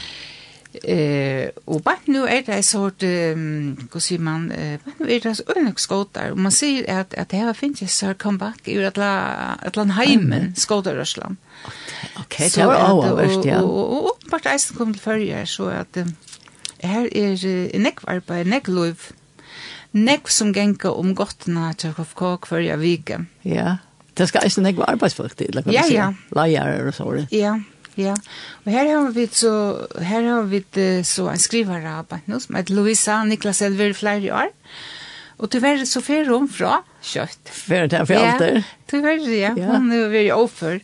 [0.85, 5.09] Eh, og bare nå er det en sort, um, hva sier man, eh, bare nå
[5.09, 6.35] er det så ønsk skåter.
[6.35, 11.41] Og man sier at, at det her finnes jeg så comeback i et Atlanheimen, skåterrørsland.
[11.65, 11.88] Okay.
[12.21, 13.61] Ok, det var det ja.
[13.63, 16.01] Og åpenbart eisen kom til førje, så at
[16.83, 19.09] her er nekv arbeid, nekv lov,
[19.95, 23.23] nekv som genka om gottene til KFK førje vike.
[23.47, 23.79] Ja,
[24.19, 25.73] det skal eisen nekv arbeidsfolk til, eller?
[25.73, 26.13] Ja, ja.
[26.37, 27.11] Leier og så.
[27.35, 27.57] Ja,
[27.99, 28.15] ja.
[28.65, 29.55] Og her har vi så,
[29.99, 30.63] her har vi
[31.07, 34.55] så en skrivare arbeid nå, som heter Louisa Niklas Elver flere år.
[35.39, 37.51] Og tyvärr så fer hon fra kjøtt.
[37.55, 38.57] Fer det for alltid?
[38.57, 39.53] Ja, tyvärr, ja.
[39.55, 40.81] Hon er veldig overfor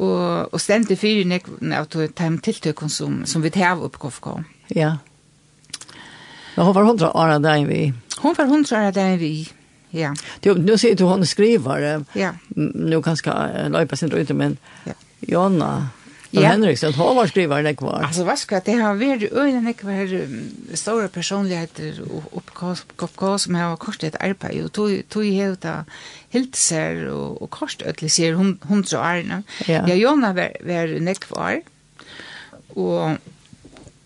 [0.00, 2.08] og, og stendte fyrir nek av de
[2.44, 4.32] tiltøkken som, som vi tar opp KFK.
[4.76, 4.96] Ja.
[6.56, 7.80] Men hon var hundra år av deg vi.
[8.20, 9.34] Hon var hundra år av deg vi,
[9.96, 10.14] ja.
[10.40, 12.34] Du, nu ser du hon skriver, ja.
[12.54, 13.34] nu kanskje
[13.68, 14.96] löpa sin rute, men ja.
[15.20, 15.90] Jonna,
[16.30, 16.40] Ja.
[16.40, 18.02] Henriksen, hon var skrivaren det kvar.
[18.02, 20.28] Alltså vad ska det har varit öjnen det kvar
[20.76, 22.86] stora personligheter och uppkast
[23.42, 25.84] som har kort ett arbete och tog tog helt av
[26.28, 30.86] hiltser och och kort öll ser hon hon så är Ja, ja Jonna var var
[30.86, 31.62] det kvar.
[32.68, 33.10] Och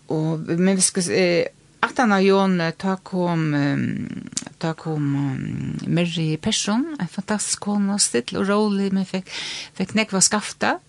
[0.07, 1.45] och men vi ska eh,
[1.79, 3.53] att han har Jon ta kom
[4.57, 9.29] ta kom um, Mary Persson en fantastisk kona still och rolig men fick
[9.73, 10.79] fick nekva var skafta.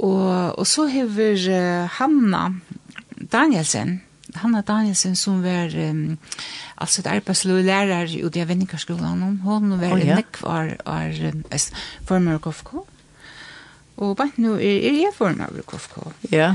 [0.00, 2.46] Og, og så hever uh, Hanna
[3.32, 4.00] Danielsen,
[4.34, 6.16] Hanna Danielsen som var um,
[6.74, 9.40] alltså ett arbetslös lärare i det Vennikarskolan.
[9.44, 10.16] Hon var oh, ja.
[10.16, 11.42] nekv av um,
[12.06, 12.74] former av KFK.
[14.00, 15.98] Og bare nå er, er jeg former av KFK.
[16.32, 16.54] Ja.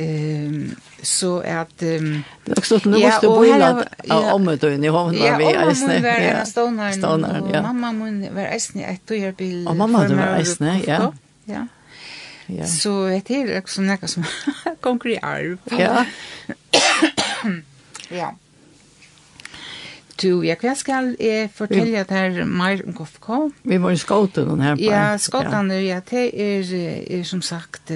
[0.00, 1.70] Um, så at...
[1.82, 5.22] Um, det er også sånn, ja, måste du bo i land av omødøyen i hånden
[5.22, 5.94] av vi eisne.
[5.94, 7.08] Ja, var en av stånaren,
[7.46, 9.66] og mamma mun var eisne et togjerbil.
[9.68, 11.10] Og mamma du var eisne, ja.
[11.48, 11.66] Ja
[12.48, 12.66] ja.
[12.66, 14.24] Så det er också något som
[14.80, 15.58] kommer i arv.
[15.70, 16.06] Ja.
[18.10, 18.34] ja.
[20.16, 23.28] Du, jeg vet skal jeg fortelle at her mer om KFK.
[23.62, 24.00] Vi var i
[24.34, 24.74] den her.
[24.74, 25.78] På, ja, skåten, ja.
[25.78, 26.64] ja, det er,
[27.18, 27.92] er som sagt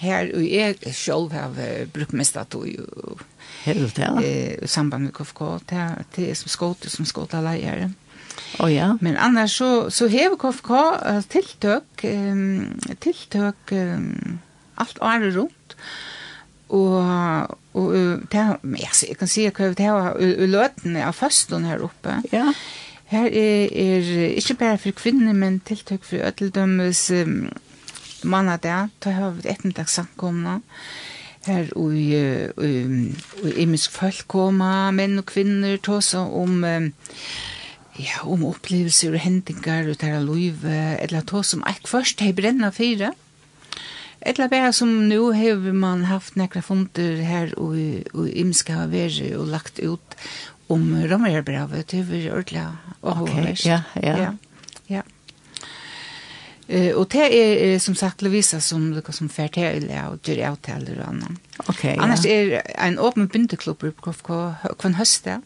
[0.00, 1.56] her, og jeg selv har
[1.92, 2.66] brukt mest at du
[3.64, 4.12] Helt, ja.
[4.20, 5.40] i samband med KFK,
[6.16, 7.88] det er som skåten, som skåte leier.
[7.88, 7.88] Ja
[8.58, 8.96] Oh, ja.
[9.00, 14.38] Men annars så, så hever KFK uh, tiltøk, um, tiltøk um,
[14.78, 15.76] alt året rundt.
[16.68, 16.96] Og,
[17.74, 22.18] og uh, det, altså, jeg kan si at det var uløtene av føsten her oppe.
[22.32, 22.50] Ja.
[23.08, 27.46] Her er, er ikke bare for kvinner, men tiltøk for ødeldømmes um,
[28.24, 28.80] mann av det.
[29.04, 30.58] Da har vi et ettermiddagsankomne.
[31.46, 31.94] Her og
[33.56, 36.58] imisk folk koma, menn og kvinner, tåsa om...
[36.64, 36.90] Um,
[37.98, 42.70] ja, om opplevelser og hendingar og tæra liv, eller to som alt først hei brenna
[42.74, 43.12] fire.
[44.20, 47.76] Eller bare som nå har man haft nekra funder her og,
[48.14, 50.16] og imska har vært og lagt ut
[50.68, 52.64] om Romerbravet, det var ordentlig
[53.00, 53.30] og
[53.64, 54.16] ja, ja.
[54.18, 54.32] ja,
[54.88, 55.02] ja.
[56.68, 60.42] Uh, og det er, er som sagt Lovisa som lukka som fer til og dyr
[60.50, 61.38] avtaler og annan.
[61.64, 64.28] Okay, Annars er en åpen byndeklubber på KFK
[64.76, 65.38] hver høst det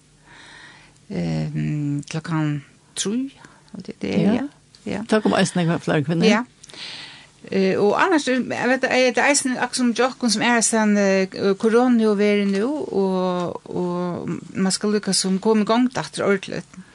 [1.10, 1.48] eh
[2.10, 2.62] klokkan
[2.96, 3.30] tru,
[3.86, 4.46] det, det er ja.
[4.86, 5.02] ja.
[5.08, 6.26] Takk om eisen jeg flere kvinner.
[6.26, 6.44] Ja.
[7.50, 11.54] Eh og annars, jeg vet, jeg det eisen akkurat som Jokken som er sen uh,
[11.58, 16.62] korona og veri nu, og, og man skal lukka som kom i gang datter ordentlig.
[16.76, 16.88] Mm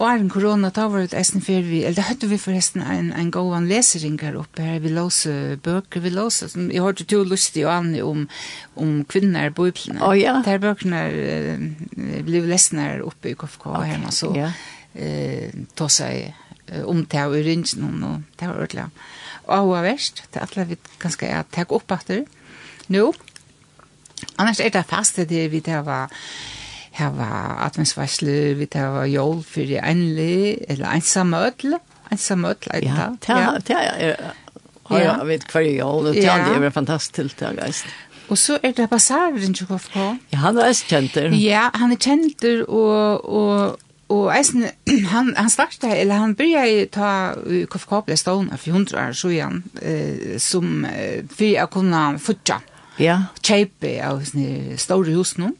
[0.00, 3.30] åren korona, da var det eisen før vi, eller da hørte vi forresten en, en
[3.34, 5.32] gåan lesering her oppe her, vi låse
[5.64, 8.26] bøker, vi låse, som jeg hørte to lustig og annet om,
[8.80, 10.00] om kvinner i bøyplene.
[10.00, 10.38] Å oh, ja.
[10.46, 11.64] Der bøkene uh,
[12.26, 13.96] ble lesen her oppe i KFK okay.
[13.96, 14.52] her, så ja.
[14.90, 16.32] Eh, ta seg
[16.72, 18.88] uh, om det og ringe noen, og det var ordentlig.
[19.50, 22.24] Og hva verst, det er alle vi ganske er takk opp etter.
[22.90, 23.10] Nå,
[24.36, 26.10] annars er det fast det vi det var,
[27.00, 27.30] hava
[27.66, 31.78] adventsvarsle, vi hava jól fyrir einli, eller einsam öll,
[32.10, 34.14] einsam öll, ja, ja, ja, ja,
[34.98, 37.90] ja, vet hver jól, og det er det fantastisk tiltak, geist.
[38.30, 41.32] Og så er det basaren, ikke hva Ja, han er kjenter.
[41.34, 44.68] Ja, han er kjenter, og, og, og eisen,
[45.14, 47.10] han, han starta, eller han byrja ta
[47.70, 52.60] KFK ble stående for hundra år siden, eh, som, eh, for å kunne futja,
[53.02, 53.18] ja.
[53.42, 55.50] kjeipe av sånne store hus nå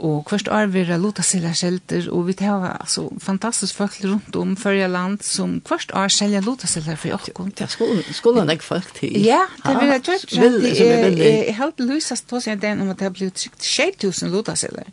[0.00, 4.56] og hvert år vera luta selja skjelter, og vi hava altså fantastisk folk rundt om
[4.58, 7.52] førja land som hvert år selja luta selja for okkum.
[7.60, 9.18] Ja, skolan skolen, er folk til.
[9.24, 10.36] Ja, det vil vera tjukt.
[11.20, 14.86] Jeg helt lusast på seg den om at det har blitt trygt 6000 luta selja.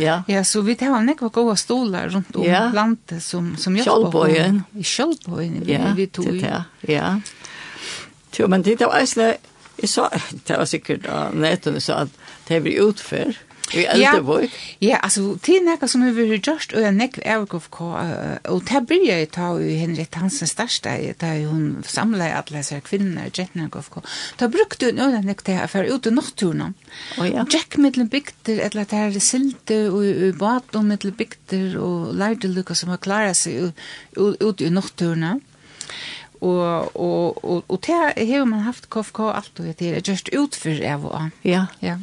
[0.00, 0.20] Ja.
[0.28, 2.66] Ja, så vi hava nekva gode stolar rundt om ja.
[2.74, 3.94] landet som som hjelper.
[3.94, 4.62] Kjølbøyen.
[4.82, 5.62] Kjølbøyen.
[5.68, 6.44] Ja, vi tog.
[6.88, 7.20] Ja.
[8.38, 9.34] Jo, men det var eisne,
[9.78, 10.08] jeg sa,
[10.48, 12.14] det var sikkert av nettene, så at
[12.48, 13.38] det blir utført,
[13.74, 14.52] I Eldeborg?
[14.84, 17.80] Ja, altså, det er nekka som vi har gjort, og jeg nekk er ikke FK,
[18.52, 23.30] og det blir jeg ta i Henrik Hansen største, da hun samlet alle disse kvinner,
[23.30, 24.00] Jettner og FK.
[24.40, 26.76] Da brukte hun øyne nekk til for ut i natturen.
[27.18, 27.46] Å ja.
[27.50, 32.76] Jack mittelen bygter, eller det er silte, og bat og mittelen bygter, og lærte lukka
[32.78, 33.72] som har klaret seg
[34.16, 35.42] ut i natturen
[36.44, 40.82] og og og og det har man haft KFK alt og det er just utfyr
[40.84, 41.30] av.
[41.44, 41.98] Ja, ja.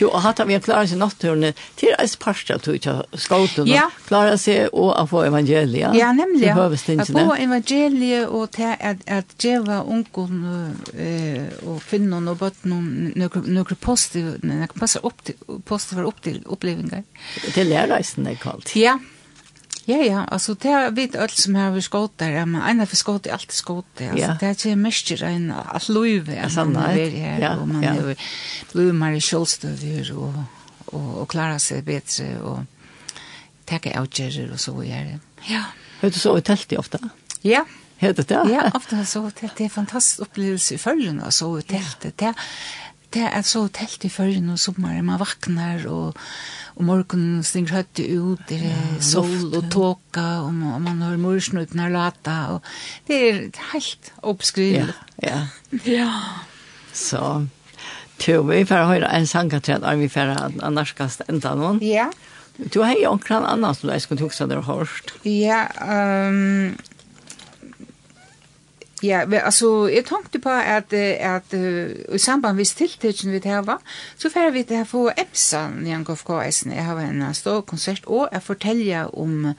[0.00, 3.68] Jo, og hatt av vi klarer seg natturene til eis parster til ikke skautene.
[3.70, 3.86] Ja.
[4.08, 5.96] Klarer seg og å få evangeliet.
[5.96, 6.52] Ja, nemlig.
[6.52, 6.68] Å
[7.08, 13.12] få evangeliet og til at, at djeva ungen uh, og finnen og bøtt noen
[13.80, 17.04] positive, noen positive opp til opplevinger.
[17.52, 18.72] Til lærreisen er kalt.
[18.76, 19.15] Ja, ja.
[19.86, 22.90] Ja, ja, altså det er vidt alt som har vi skått der, men en av
[22.90, 26.64] vi skått er alltid skått der, altså det er ikke mest enn alt løyve, altså
[26.66, 28.16] man har vært her, ja, og man er jo
[28.74, 30.40] løymer i kjølstøver, og,
[30.90, 33.22] og, og klarer seg bedre, og
[33.66, 35.20] takke avgjører og så gjør det.
[35.50, 35.62] Ja.
[36.00, 37.00] Har du så i telt ofte?
[37.46, 37.62] Ja.
[38.00, 38.42] Høyde du det?
[38.52, 42.32] Ja, ofte så, det er en fantastisk opplevelse i følgen, følgende, så i teltet, det
[42.34, 42.50] er
[43.14, 46.18] det er så telt i førjen og sommeren, man vaknar og,
[46.76, 51.18] og morgenen stinger høyt ut, det er ja, sol og tåka, og, og man har
[51.20, 52.70] morsnutene lata, og
[53.08, 53.42] det er
[53.72, 54.96] helt oppskrivelig.
[55.22, 55.86] Ja, ja.
[55.98, 56.10] ja.
[56.96, 57.22] Så,
[58.22, 61.82] to, vi får høre en sangatræd, og vi får annarskast enda noen.
[61.84, 62.10] Ja.
[62.56, 65.12] Du har jo omkran annan som du skulle tuksa der hårst.
[65.28, 66.76] Ja, um,
[69.06, 73.78] Ja, altså, jeg tenkte på at, at uh, i samband med tiltøkken vi hava,
[74.18, 76.74] så får vi til å få EPSA i KFKS-en.
[76.74, 79.54] Jeg har en stor konsert, og jeg forteller om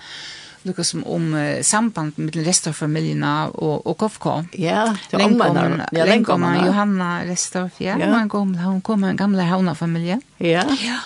[0.68, 4.26] lukka som om uh, samband med den resten av familjerna och och KFK.
[4.52, 8.06] Ja, det om man ja, länkar man Johanna Restorff, ja, ja.
[8.06, 10.18] Hun, kom hun kom en gamle hauna familj.
[10.38, 10.64] Ja.
[10.80, 11.00] Ja.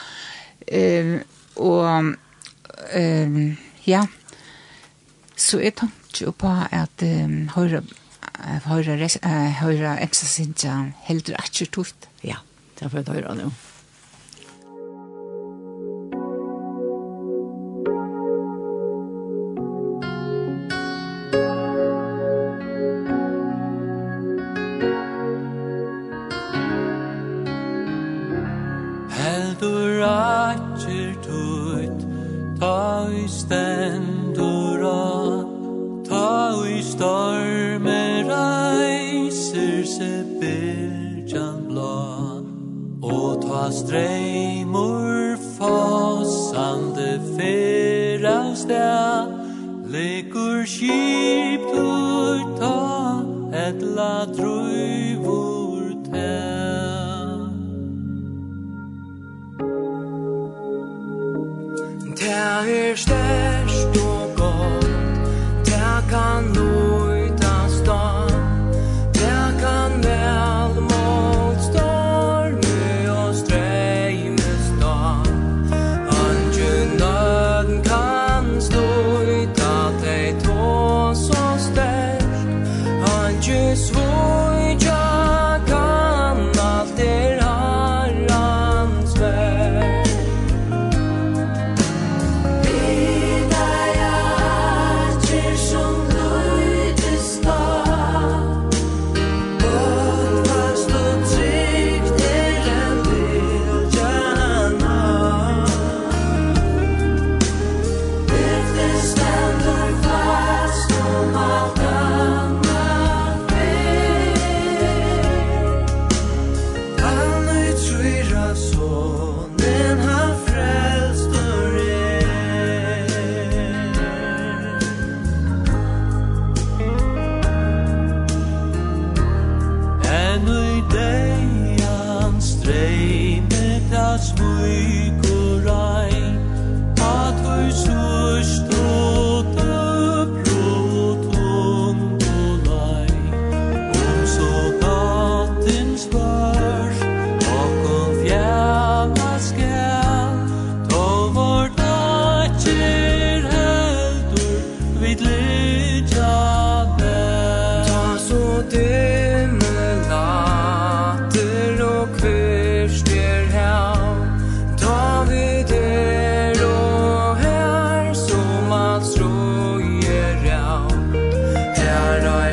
[0.67, 1.19] Ehm
[1.53, 1.87] och
[2.93, 4.07] ehm ja.
[5.35, 7.81] Så jeg det jo på att um, höra
[8.67, 8.95] høyre,
[9.61, 10.77] høyre ekstra eksasinja
[11.07, 12.07] heldur atjer tutt.
[12.25, 12.41] Ja,
[12.77, 13.51] det er for å høyre nå.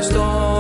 [0.09, 0.57] storm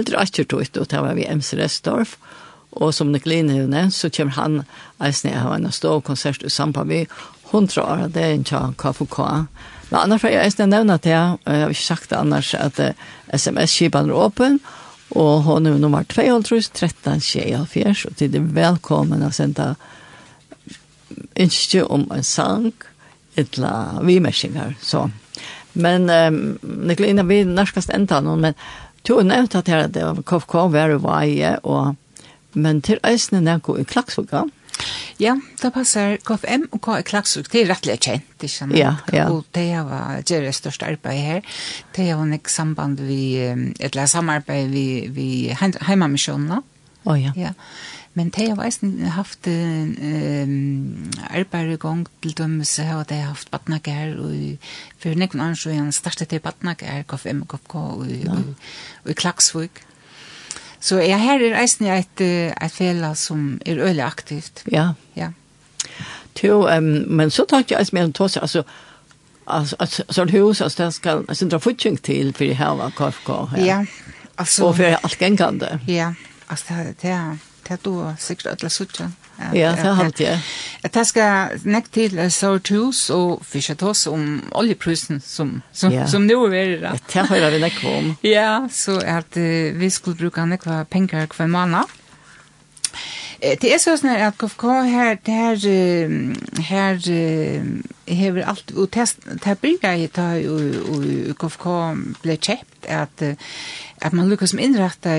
[0.00, 2.16] eldre akkertøyt, og det var vi Ems Restorff,
[2.70, 4.60] og som Niklin har nevnt, så kommer han
[5.02, 7.06] eisne av en en ståkonsert i samband med
[7.50, 9.18] 100 år, det er en tja KFK.
[9.90, 12.78] Men annars har jeg eisne nevnt til, og jeg har ikke sagt annars, at
[13.34, 14.60] SMS-kipan er åpen,
[15.10, 16.40] og hun er nummer 2,
[16.74, 19.74] 13, 24, og til det er velkommen å sende
[21.34, 22.72] ikke om en sang,
[23.38, 25.08] etla vimersingar, så.
[25.72, 28.56] Men um, Nikolina, vi nærkast enda noen, men
[29.06, 31.96] Du har nevnt at her, det var KFK, Være Veie, og,
[32.52, 34.44] men til Øysene Næko i Klaksvika.
[35.20, 38.76] Ja, det passer KFM og K Klaksvik, det er rettelig kjent, ikke sant?
[38.78, 39.26] Ja, ja.
[39.28, 41.40] Og det var det største arbeid her.
[41.96, 46.62] Det var en samband vi, et eller samarbeid vi, vi heimamisjonene.
[47.00, 47.32] Å oh, ja.
[47.36, 47.52] Ja.
[48.18, 53.50] Men det har eisen haft um, arbeid i gang til dømes, og de har haft
[53.52, 54.32] badnager, og
[54.98, 58.42] for nekken annen så er han startet til badnager, KFM, KFK, og, og, og,
[59.04, 59.84] og, Klaksvik.
[60.80, 64.64] Så ja, her er eisen et, et fela som er øyelig aktivt.
[64.72, 64.92] Ja.
[65.16, 65.30] Ja.
[66.42, 68.64] Jo, um, men så tar jeg eisen mer enn tås, altså,
[69.46, 69.76] alltså
[70.08, 73.30] så det hus alltså det ska alltså dra futching till för det här var KFK.
[73.56, 73.84] Ja.
[74.34, 75.78] Alltså och för allt gängande.
[75.86, 76.14] Ja.
[76.46, 77.38] Alltså det det
[77.70, 79.08] det du sikkert alle suttje.
[79.56, 80.40] Ja, det har jeg.
[80.84, 85.94] At det skal nekk til sort hus og fyrst at oss om oljeprisen som, som,
[85.94, 86.06] ja.
[86.10, 86.92] som nå er det.
[87.12, 88.12] Det har vi nekk om.
[88.26, 91.99] Ja, så at vi skulle bruke nekk penger hver måned
[93.40, 95.56] det er sånn at KFK her, det her
[96.68, 96.98] här
[98.06, 101.66] hever alt, og det det bygger jeg da, og KFK
[102.22, 103.22] blev köpt att
[104.02, 105.10] at man lyckas med inrätta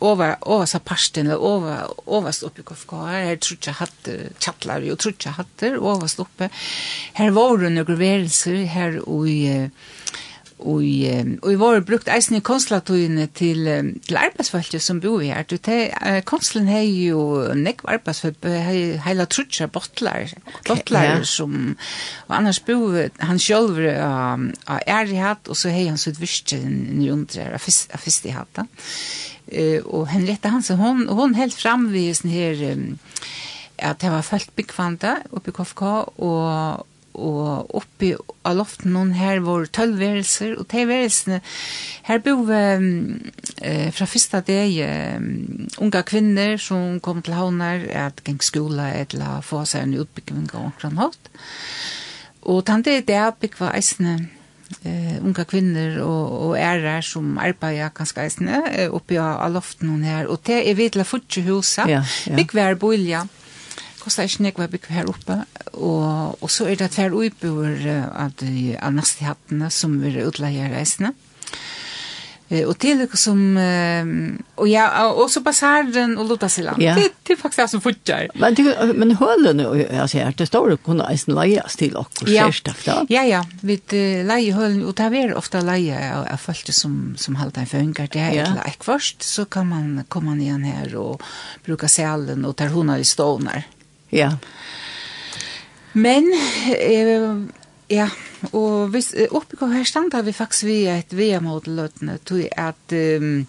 [0.00, 4.84] over, over seg parsten eller over, överst uppe i KFK her tror jag hatt chattlar
[4.92, 6.50] og tror jag hatter överst uppe
[7.12, 9.28] Her var det några värelser här och
[10.64, 10.84] og
[11.52, 13.66] i var brukt eisen i konsulatøyene til,
[14.06, 15.44] til arbeidsfolket som bor vi her.
[16.24, 18.54] Konsulen har jo nekv arbeidsfølge,
[19.04, 20.32] heila trutja bottlar,
[20.66, 21.28] bottlar okay, ja.
[21.28, 21.76] som,
[22.28, 27.52] og annars bor han sjølv av uh, æri og så har han sitt virste nyundre
[27.54, 28.64] av fyrst i hatt.
[28.64, 32.96] Uh, og Henriette Hansen, hon, hon helt fram vi sånn her, um,
[33.84, 35.84] at det var fullt byggvanda oppe i KFK,
[36.24, 36.84] og
[37.14, 38.12] og oppi
[38.44, 41.40] av loften noen her var tølv tølvverelser, og de verelsene,
[42.08, 45.18] her bo eh, fra første dag eh,
[45.82, 50.70] unga kvinner som kom til havner at geng skola eller få seg en utbygging av
[50.70, 51.30] omkring hatt.
[52.44, 54.16] Og tante det er byggva eisene
[54.82, 60.28] eh, unga kvinner og, og ærer som arbeider ganske eisene oppi av loften noen her,
[60.28, 62.36] og det er vi til å futsi huset, ja, ja.
[62.36, 63.24] byggva er boilja,
[64.04, 65.40] kostar ikke nekva bygg her oppe,
[65.72, 71.14] og, og så er det tver uiboer av de annastihattene som vil utleie reisene.
[72.48, 73.56] Eh och till det som
[74.54, 76.82] och ja och så passarden och låta sig land.
[76.82, 76.94] Ja.
[76.94, 78.28] Det det faktiskt är som futtar.
[78.34, 82.22] Men det, men hålen nu jag ser det står det kunde isen lejas till och
[82.26, 82.52] ja.
[82.64, 83.06] då.
[83.08, 83.92] Ja ja, vid
[84.26, 88.18] leje hålen och där är ofta leje av folk som som håller en funkar det
[88.18, 88.64] är ja.
[88.66, 91.22] ett först så kan man komma ner här och
[91.64, 93.62] bruka sällen och tar hon i stånar.
[94.14, 94.30] Ja.
[95.92, 96.30] Men,
[96.78, 97.26] eh,
[97.90, 98.08] ja,
[98.52, 103.46] og hvis, oppi kom her standa vi faktisk vi et VM-mot løtene, tog at, um,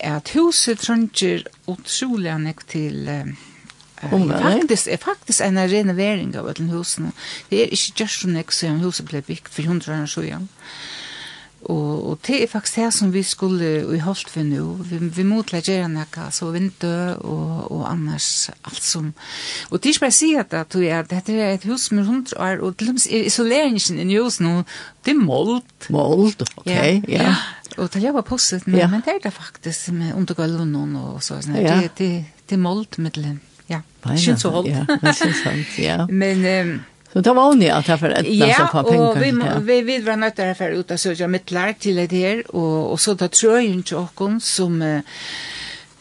[0.00, 3.36] at huset trønger utrolig nok til um,
[4.12, 4.42] Omvärld.
[4.42, 7.12] faktisk, er faktisk en renovering av ett husene.
[7.50, 10.48] Det er ikke just så mycket som huset blev byggt för hundra år sedan.
[11.70, 14.64] Og, og det er faktisk det som vi skulle i holdt for nå.
[14.90, 18.28] Vi, vi må til å gjøre noe, så vinter og, og annars
[18.66, 19.12] alt som.
[19.70, 22.04] Og det er ikke bare å si at, at at dette er et hus med
[22.08, 24.62] hundre år, og til og med isoleringen i hus nå,
[25.04, 25.88] det er målt.
[25.94, 26.86] Målt, ok, ja.
[27.08, 27.28] ja.
[27.30, 27.34] ja.
[27.78, 28.88] Og det jobber positivt, men, ja.
[28.92, 31.56] men det er det faktisk med undergulven og sånn.
[31.58, 31.80] Ja.
[31.80, 32.10] Det, det,
[32.44, 33.40] det er målt med middelen.
[33.70, 34.68] Ja, det er ikke så holdt.
[34.70, 36.02] Ja, det er ikke sant, ja.
[36.10, 36.44] men...
[36.44, 36.74] Um,
[37.14, 39.04] Så det var ni att för ett ja, så på pengar.
[39.04, 39.58] Ja, vi ja.
[39.60, 42.92] vi vi var nötta här för uta så jag mitt lag till det här och
[42.92, 45.02] och så där tror jag inte och som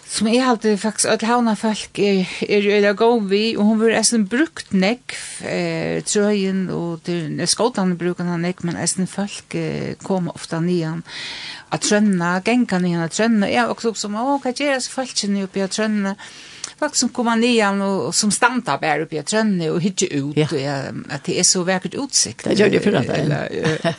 [0.08, 4.14] som är alltid faktiskt att hauna folk är är eller gå vi och hon var
[4.14, 9.94] en brukt neck eh tröjen och det skotan brukar han neck men essen folk eh,
[9.94, 11.04] kom ofta nian
[11.70, 15.44] att tränna gänga nian att trönna ja också som åh kan jag så folk ni
[15.44, 16.16] uppe att tränna
[16.84, 20.48] folk som kommer nian og som stannar bare uppe i Trönne og hittar ut ja.
[20.52, 22.44] og, jag, att det er så vackert utsikt.
[22.46, 23.50] Det gjør det för att eller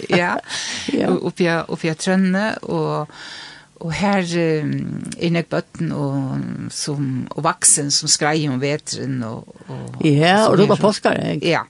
[0.08, 0.38] ja.
[0.92, 1.08] ja.
[1.08, 1.94] Uppe uppe i
[3.84, 4.22] Og her
[4.62, 6.38] um, här i bøtten og,
[6.70, 11.42] som og vaksen som skreier om vetren Og, og, Ja, och då var påskar, jeg.
[11.42, 11.60] Ja.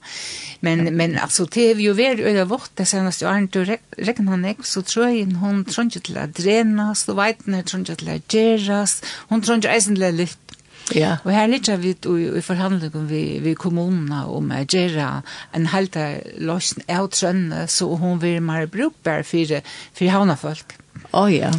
[0.60, 3.64] Men men altså, det er jo väl eller vårt, det seneste åren då
[3.98, 7.78] räknar han så tror jag hon tror inte till att dränas, då vet ni tror
[7.80, 10.43] inte til å geras, hun tror eisen til å lytte,
[10.93, 11.16] Ja.
[11.24, 15.09] Og her ligger vi i, i forhandlingen vi, vi kommunene om å gjøre
[15.57, 16.05] en halte
[16.37, 19.57] løsning av trønne, så hun vil mer brukbar for,
[19.97, 20.76] for havnefolk.
[21.11, 21.55] Å oh, ja.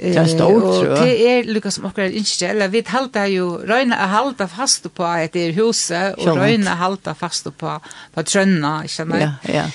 [0.00, 1.00] Det er stort, tror jeg.
[1.04, 5.04] Det er lukka som akkurat ikke, eller vi halter jo, røyne er halta fast på
[5.04, 7.74] at det er huset, og røyne er halta fast på,
[8.14, 9.18] på trønna, ikke sant?
[9.20, 9.66] Ja, ja.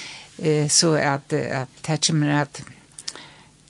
[0.71, 2.63] Så at, at det kommer at,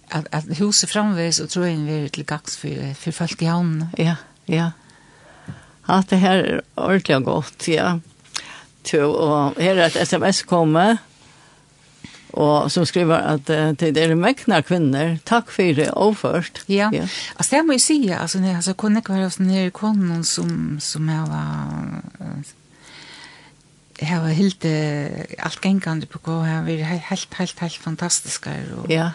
[0.10, 3.92] at, at huset framvis og trøyne er til gaks for, for folk i havnen.
[4.00, 4.16] Ja,
[4.48, 4.72] ja
[5.88, 7.98] at det her er ordentlig godt, ja.
[8.86, 10.98] To, og her er et sms komme,
[12.36, 16.64] og som skriver at uh, det er mekna kvinner, takk for det, overført.
[16.68, 17.08] Ja, ja.
[17.38, 20.50] altså det må jeg si, altså, det, altså kunne ikke være sånn her kvinnen som,
[20.84, 22.44] som jeg var,
[24.02, 24.68] jeg var helt,
[25.40, 28.68] alt gengande på gå, jeg var helt, helt, helt, helt fantastisk her.
[28.82, 29.14] Og, ja,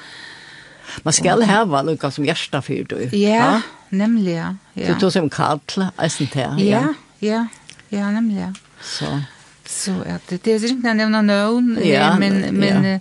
[1.04, 3.10] man skal og, hava lukka som hjärsta fyrt, ja.
[3.14, 3.52] Ja,
[3.90, 4.54] nemlig, ja.
[4.74, 5.60] Du tog som kall,
[5.98, 6.86] eisen til, ja.
[7.20, 7.46] Ja,
[7.90, 8.52] ja, nemlig, ja.
[8.80, 9.10] Så.
[9.70, 12.98] Så at, det det er ikke nevna noen, ja, men, men, ja.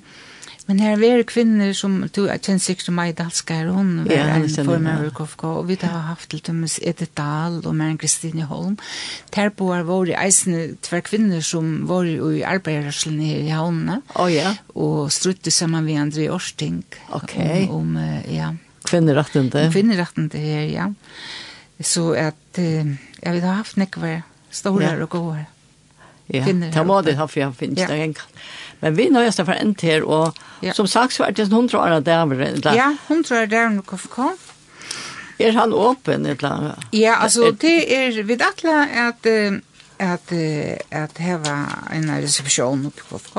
[0.70, 4.26] Men her var kvinner som du jeg kjenner sikkert som Maja Dalskar, hun var ja,
[4.38, 8.46] en former av KFK, og vi har haft til Thomas Edith Dahl og Maren Kristine
[8.46, 8.76] Holm.
[9.34, 14.30] Der på har vært eisene tver kvinner som var i arbeiderslen her i havnene, oh,
[14.30, 14.54] ja.
[14.78, 16.84] og strutte sammen med André Årsting.
[17.18, 17.34] Ok.
[17.66, 17.98] Om, om,
[18.30, 18.54] ja.
[18.88, 19.68] Kvinnerettende?
[19.74, 20.90] Kvinnerettende her, ja.
[21.80, 24.22] Så at, ja, vi har haft nekvar
[24.52, 24.98] store ja.
[25.04, 25.46] og gode
[26.30, 27.88] Ja, det må det ha, for jeg finnes ja.
[27.90, 28.12] det en
[28.82, 30.74] Men vi nøyes det for en til, og ja.
[30.78, 32.62] som sagt så er det 100 år av dæver.
[32.76, 34.38] Ja, 100 år av dæver når vi kom.
[35.40, 36.76] Er han åpen eller?
[36.92, 39.28] Ja, altså det er, vi dattler at,
[40.00, 40.32] at,
[40.92, 41.58] at heva
[41.96, 43.38] en resepsjon oppe på KFK,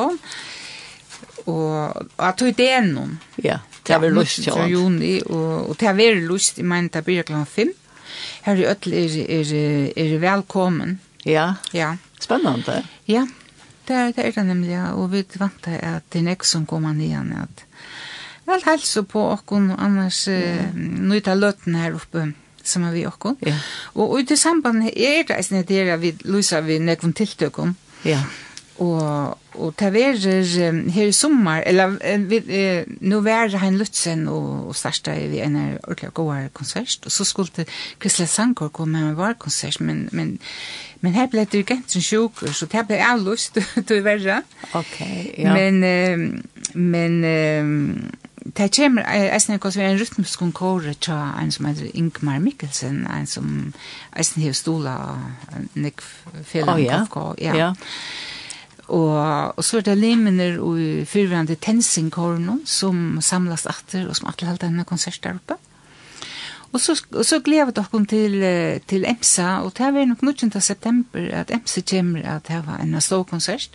[1.47, 3.19] og at du er det noen.
[3.45, 3.61] Ja.
[3.91, 7.03] Det har vært lyst til juni, og, og det har vært lyst, jeg mener, det
[7.07, 7.73] blir klokken fem.
[8.47, 9.53] Her i Øtl er, er,
[9.99, 10.99] er velkommen.
[11.27, 11.97] Ja, ja.
[12.21, 12.85] spennende.
[13.11, 13.27] Ja,
[13.89, 14.93] det er det, er det nemlig, ja.
[14.95, 17.67] og vi vant at det er nek som kommer igjen, at
[18.47, 20.71] vel helse på okken, og annars ja.
[20.75, 22.31] nøyta løtten her oppe
[22.65, 23.37] som er vi okken.
[23.47, 23.57] Ja.
[23.95, 27.77] Og, og i det sambandet er det, er det, er vi er vi er tiltøkken.
[28.05, 28.21] Ja.
[28.21, 28.50] det, er det, er
[28.81, 34.77] og og ta verer her i sommar eller eh, nu var han Lutzen og, og
[34.77, 37.67] starta vi en ordentlig god konsert og så skulle
[37.99, 40.39] Kristel Sankor komme med var konsert men, men,
[41.01, 43.59] men her ble det gentren sjuk så det ble avlust
[43.89, 44.99] til verre ok
[45.39, 45.55] ja.
[45.55, 48.11] men eh, men eh,
[48.57, 49.05] Det kommer
[49.35, 53.75] eisen hos vi en rytmisk konkore til en som heter Ingmar Mikkelsen, en som
[54.17, 54.95] eisen hos stola
[55.75, 56.07] nekv
[56.45, 57.05] fjellan oh, ja.
[57.39, 57.57] ja.
[57.57, 57.73] ja.
[58.91, 64.51] Og, og så er det limener og fyrværende tensingkorn som samlas atter og som atle
[64.51, 65.59] halte denne konsert der oppe.
[66.71, 68.35] Og så, og så gleder dere til,
[68.87, 70.61] til EMSA, og det er nok 19.
[70.61, 73.71] september at EMSA kommer at det var en stor konsert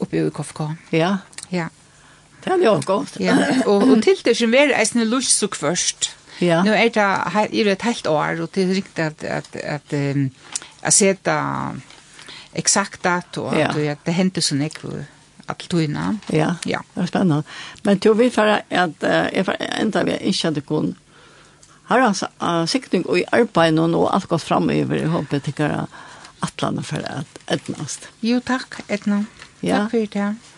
[0.00, 0.60] oppe i KFK.
[0.92, 1.16] Ja.
[1.50, 1.66] Ja.
[2.44, 3.16] Det er jo godt.
[3.20, 3.34] ja,
[3.66, 6.12] og, og til det som er eisne så først.
[6.40, 6.62] Ja.
[6.62, 9.92] Nå er det, er det et helt år, og det er riktig at, at, at,
[9.92, 9.92] at,
[10.82, 11.95] at, at, at, at,
[12.56, 13.70] exakt dato, og ja.
[13.92, 15.04] at det hendte så nekv
[15.46, 16.16] alt tøyna.
[16.34, 16.80] Ja, ja.
[16.94, 17.42] det var spennende.
[17.86, 20.94] Men til å vi for at jeg for enda vi ikke hadde kun
[21.86, 25.44] har han uh, sikting og i arbeid nå og alt gått fremover, jeg håper jeg
[25.50, 25.84] tikkere
[26.42, 28.08] atlander for at etnast.
[28.26, 29.22] Jo, takk, Etna.
[29.62, 29.84] Ja.
[29.84, 30.55] Takk for det.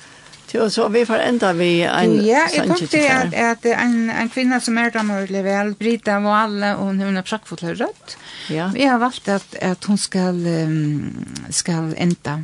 [0.54, 4.60] Jo, så vi får enda vi en Ja, jeg tenkte at, at en, en kvinne
[4.64, 8.16] som er dammerlig vel, Brita Valle, og hun har prakkfot til rødt.
[8.48, 8.70] Ja.
[8.72, 12.38] Vi har valgt at, at hun skal, um, skal enda.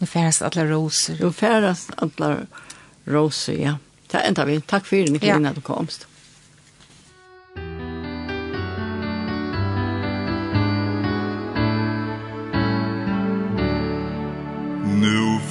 [0.00, 1.16] Nu færes alle roser.
[1.20, 2.46] Nu færes alle
[3.08, 3.76] roser, ja.
[4.12, 4.60] Det enda vi.
[4.60, 5.54] Takk for det, Nikolina, ja.
[5.54, 6.08] du komst.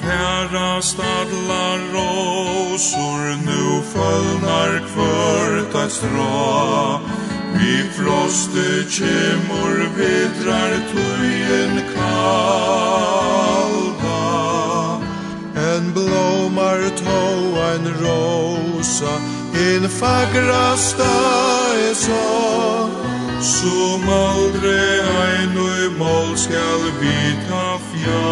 [0.04, 7.00] færast alla rosor nu fölnar kvört att strå
[7.54, 12.24] Vi froste kemur vidrar tujen kalda
[15.56, 17.24] En blomar tå
[17.74, 19.14] en rosa
[19.54, 21.14] In fagrasta
[21.90, 23.03] er så.
[23.44, 28.24] Som aldre ein og mål skal vita fjalda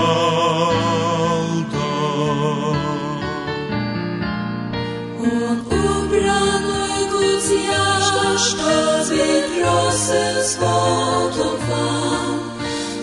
[5.20, 8.80] Hon obran og Guds hjärsta
[9.12, 12.40] Vid krossens vat hon fann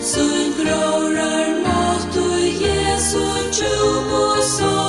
[0.01, 4.88] Sun grårar mat og Jesu tjuv og sång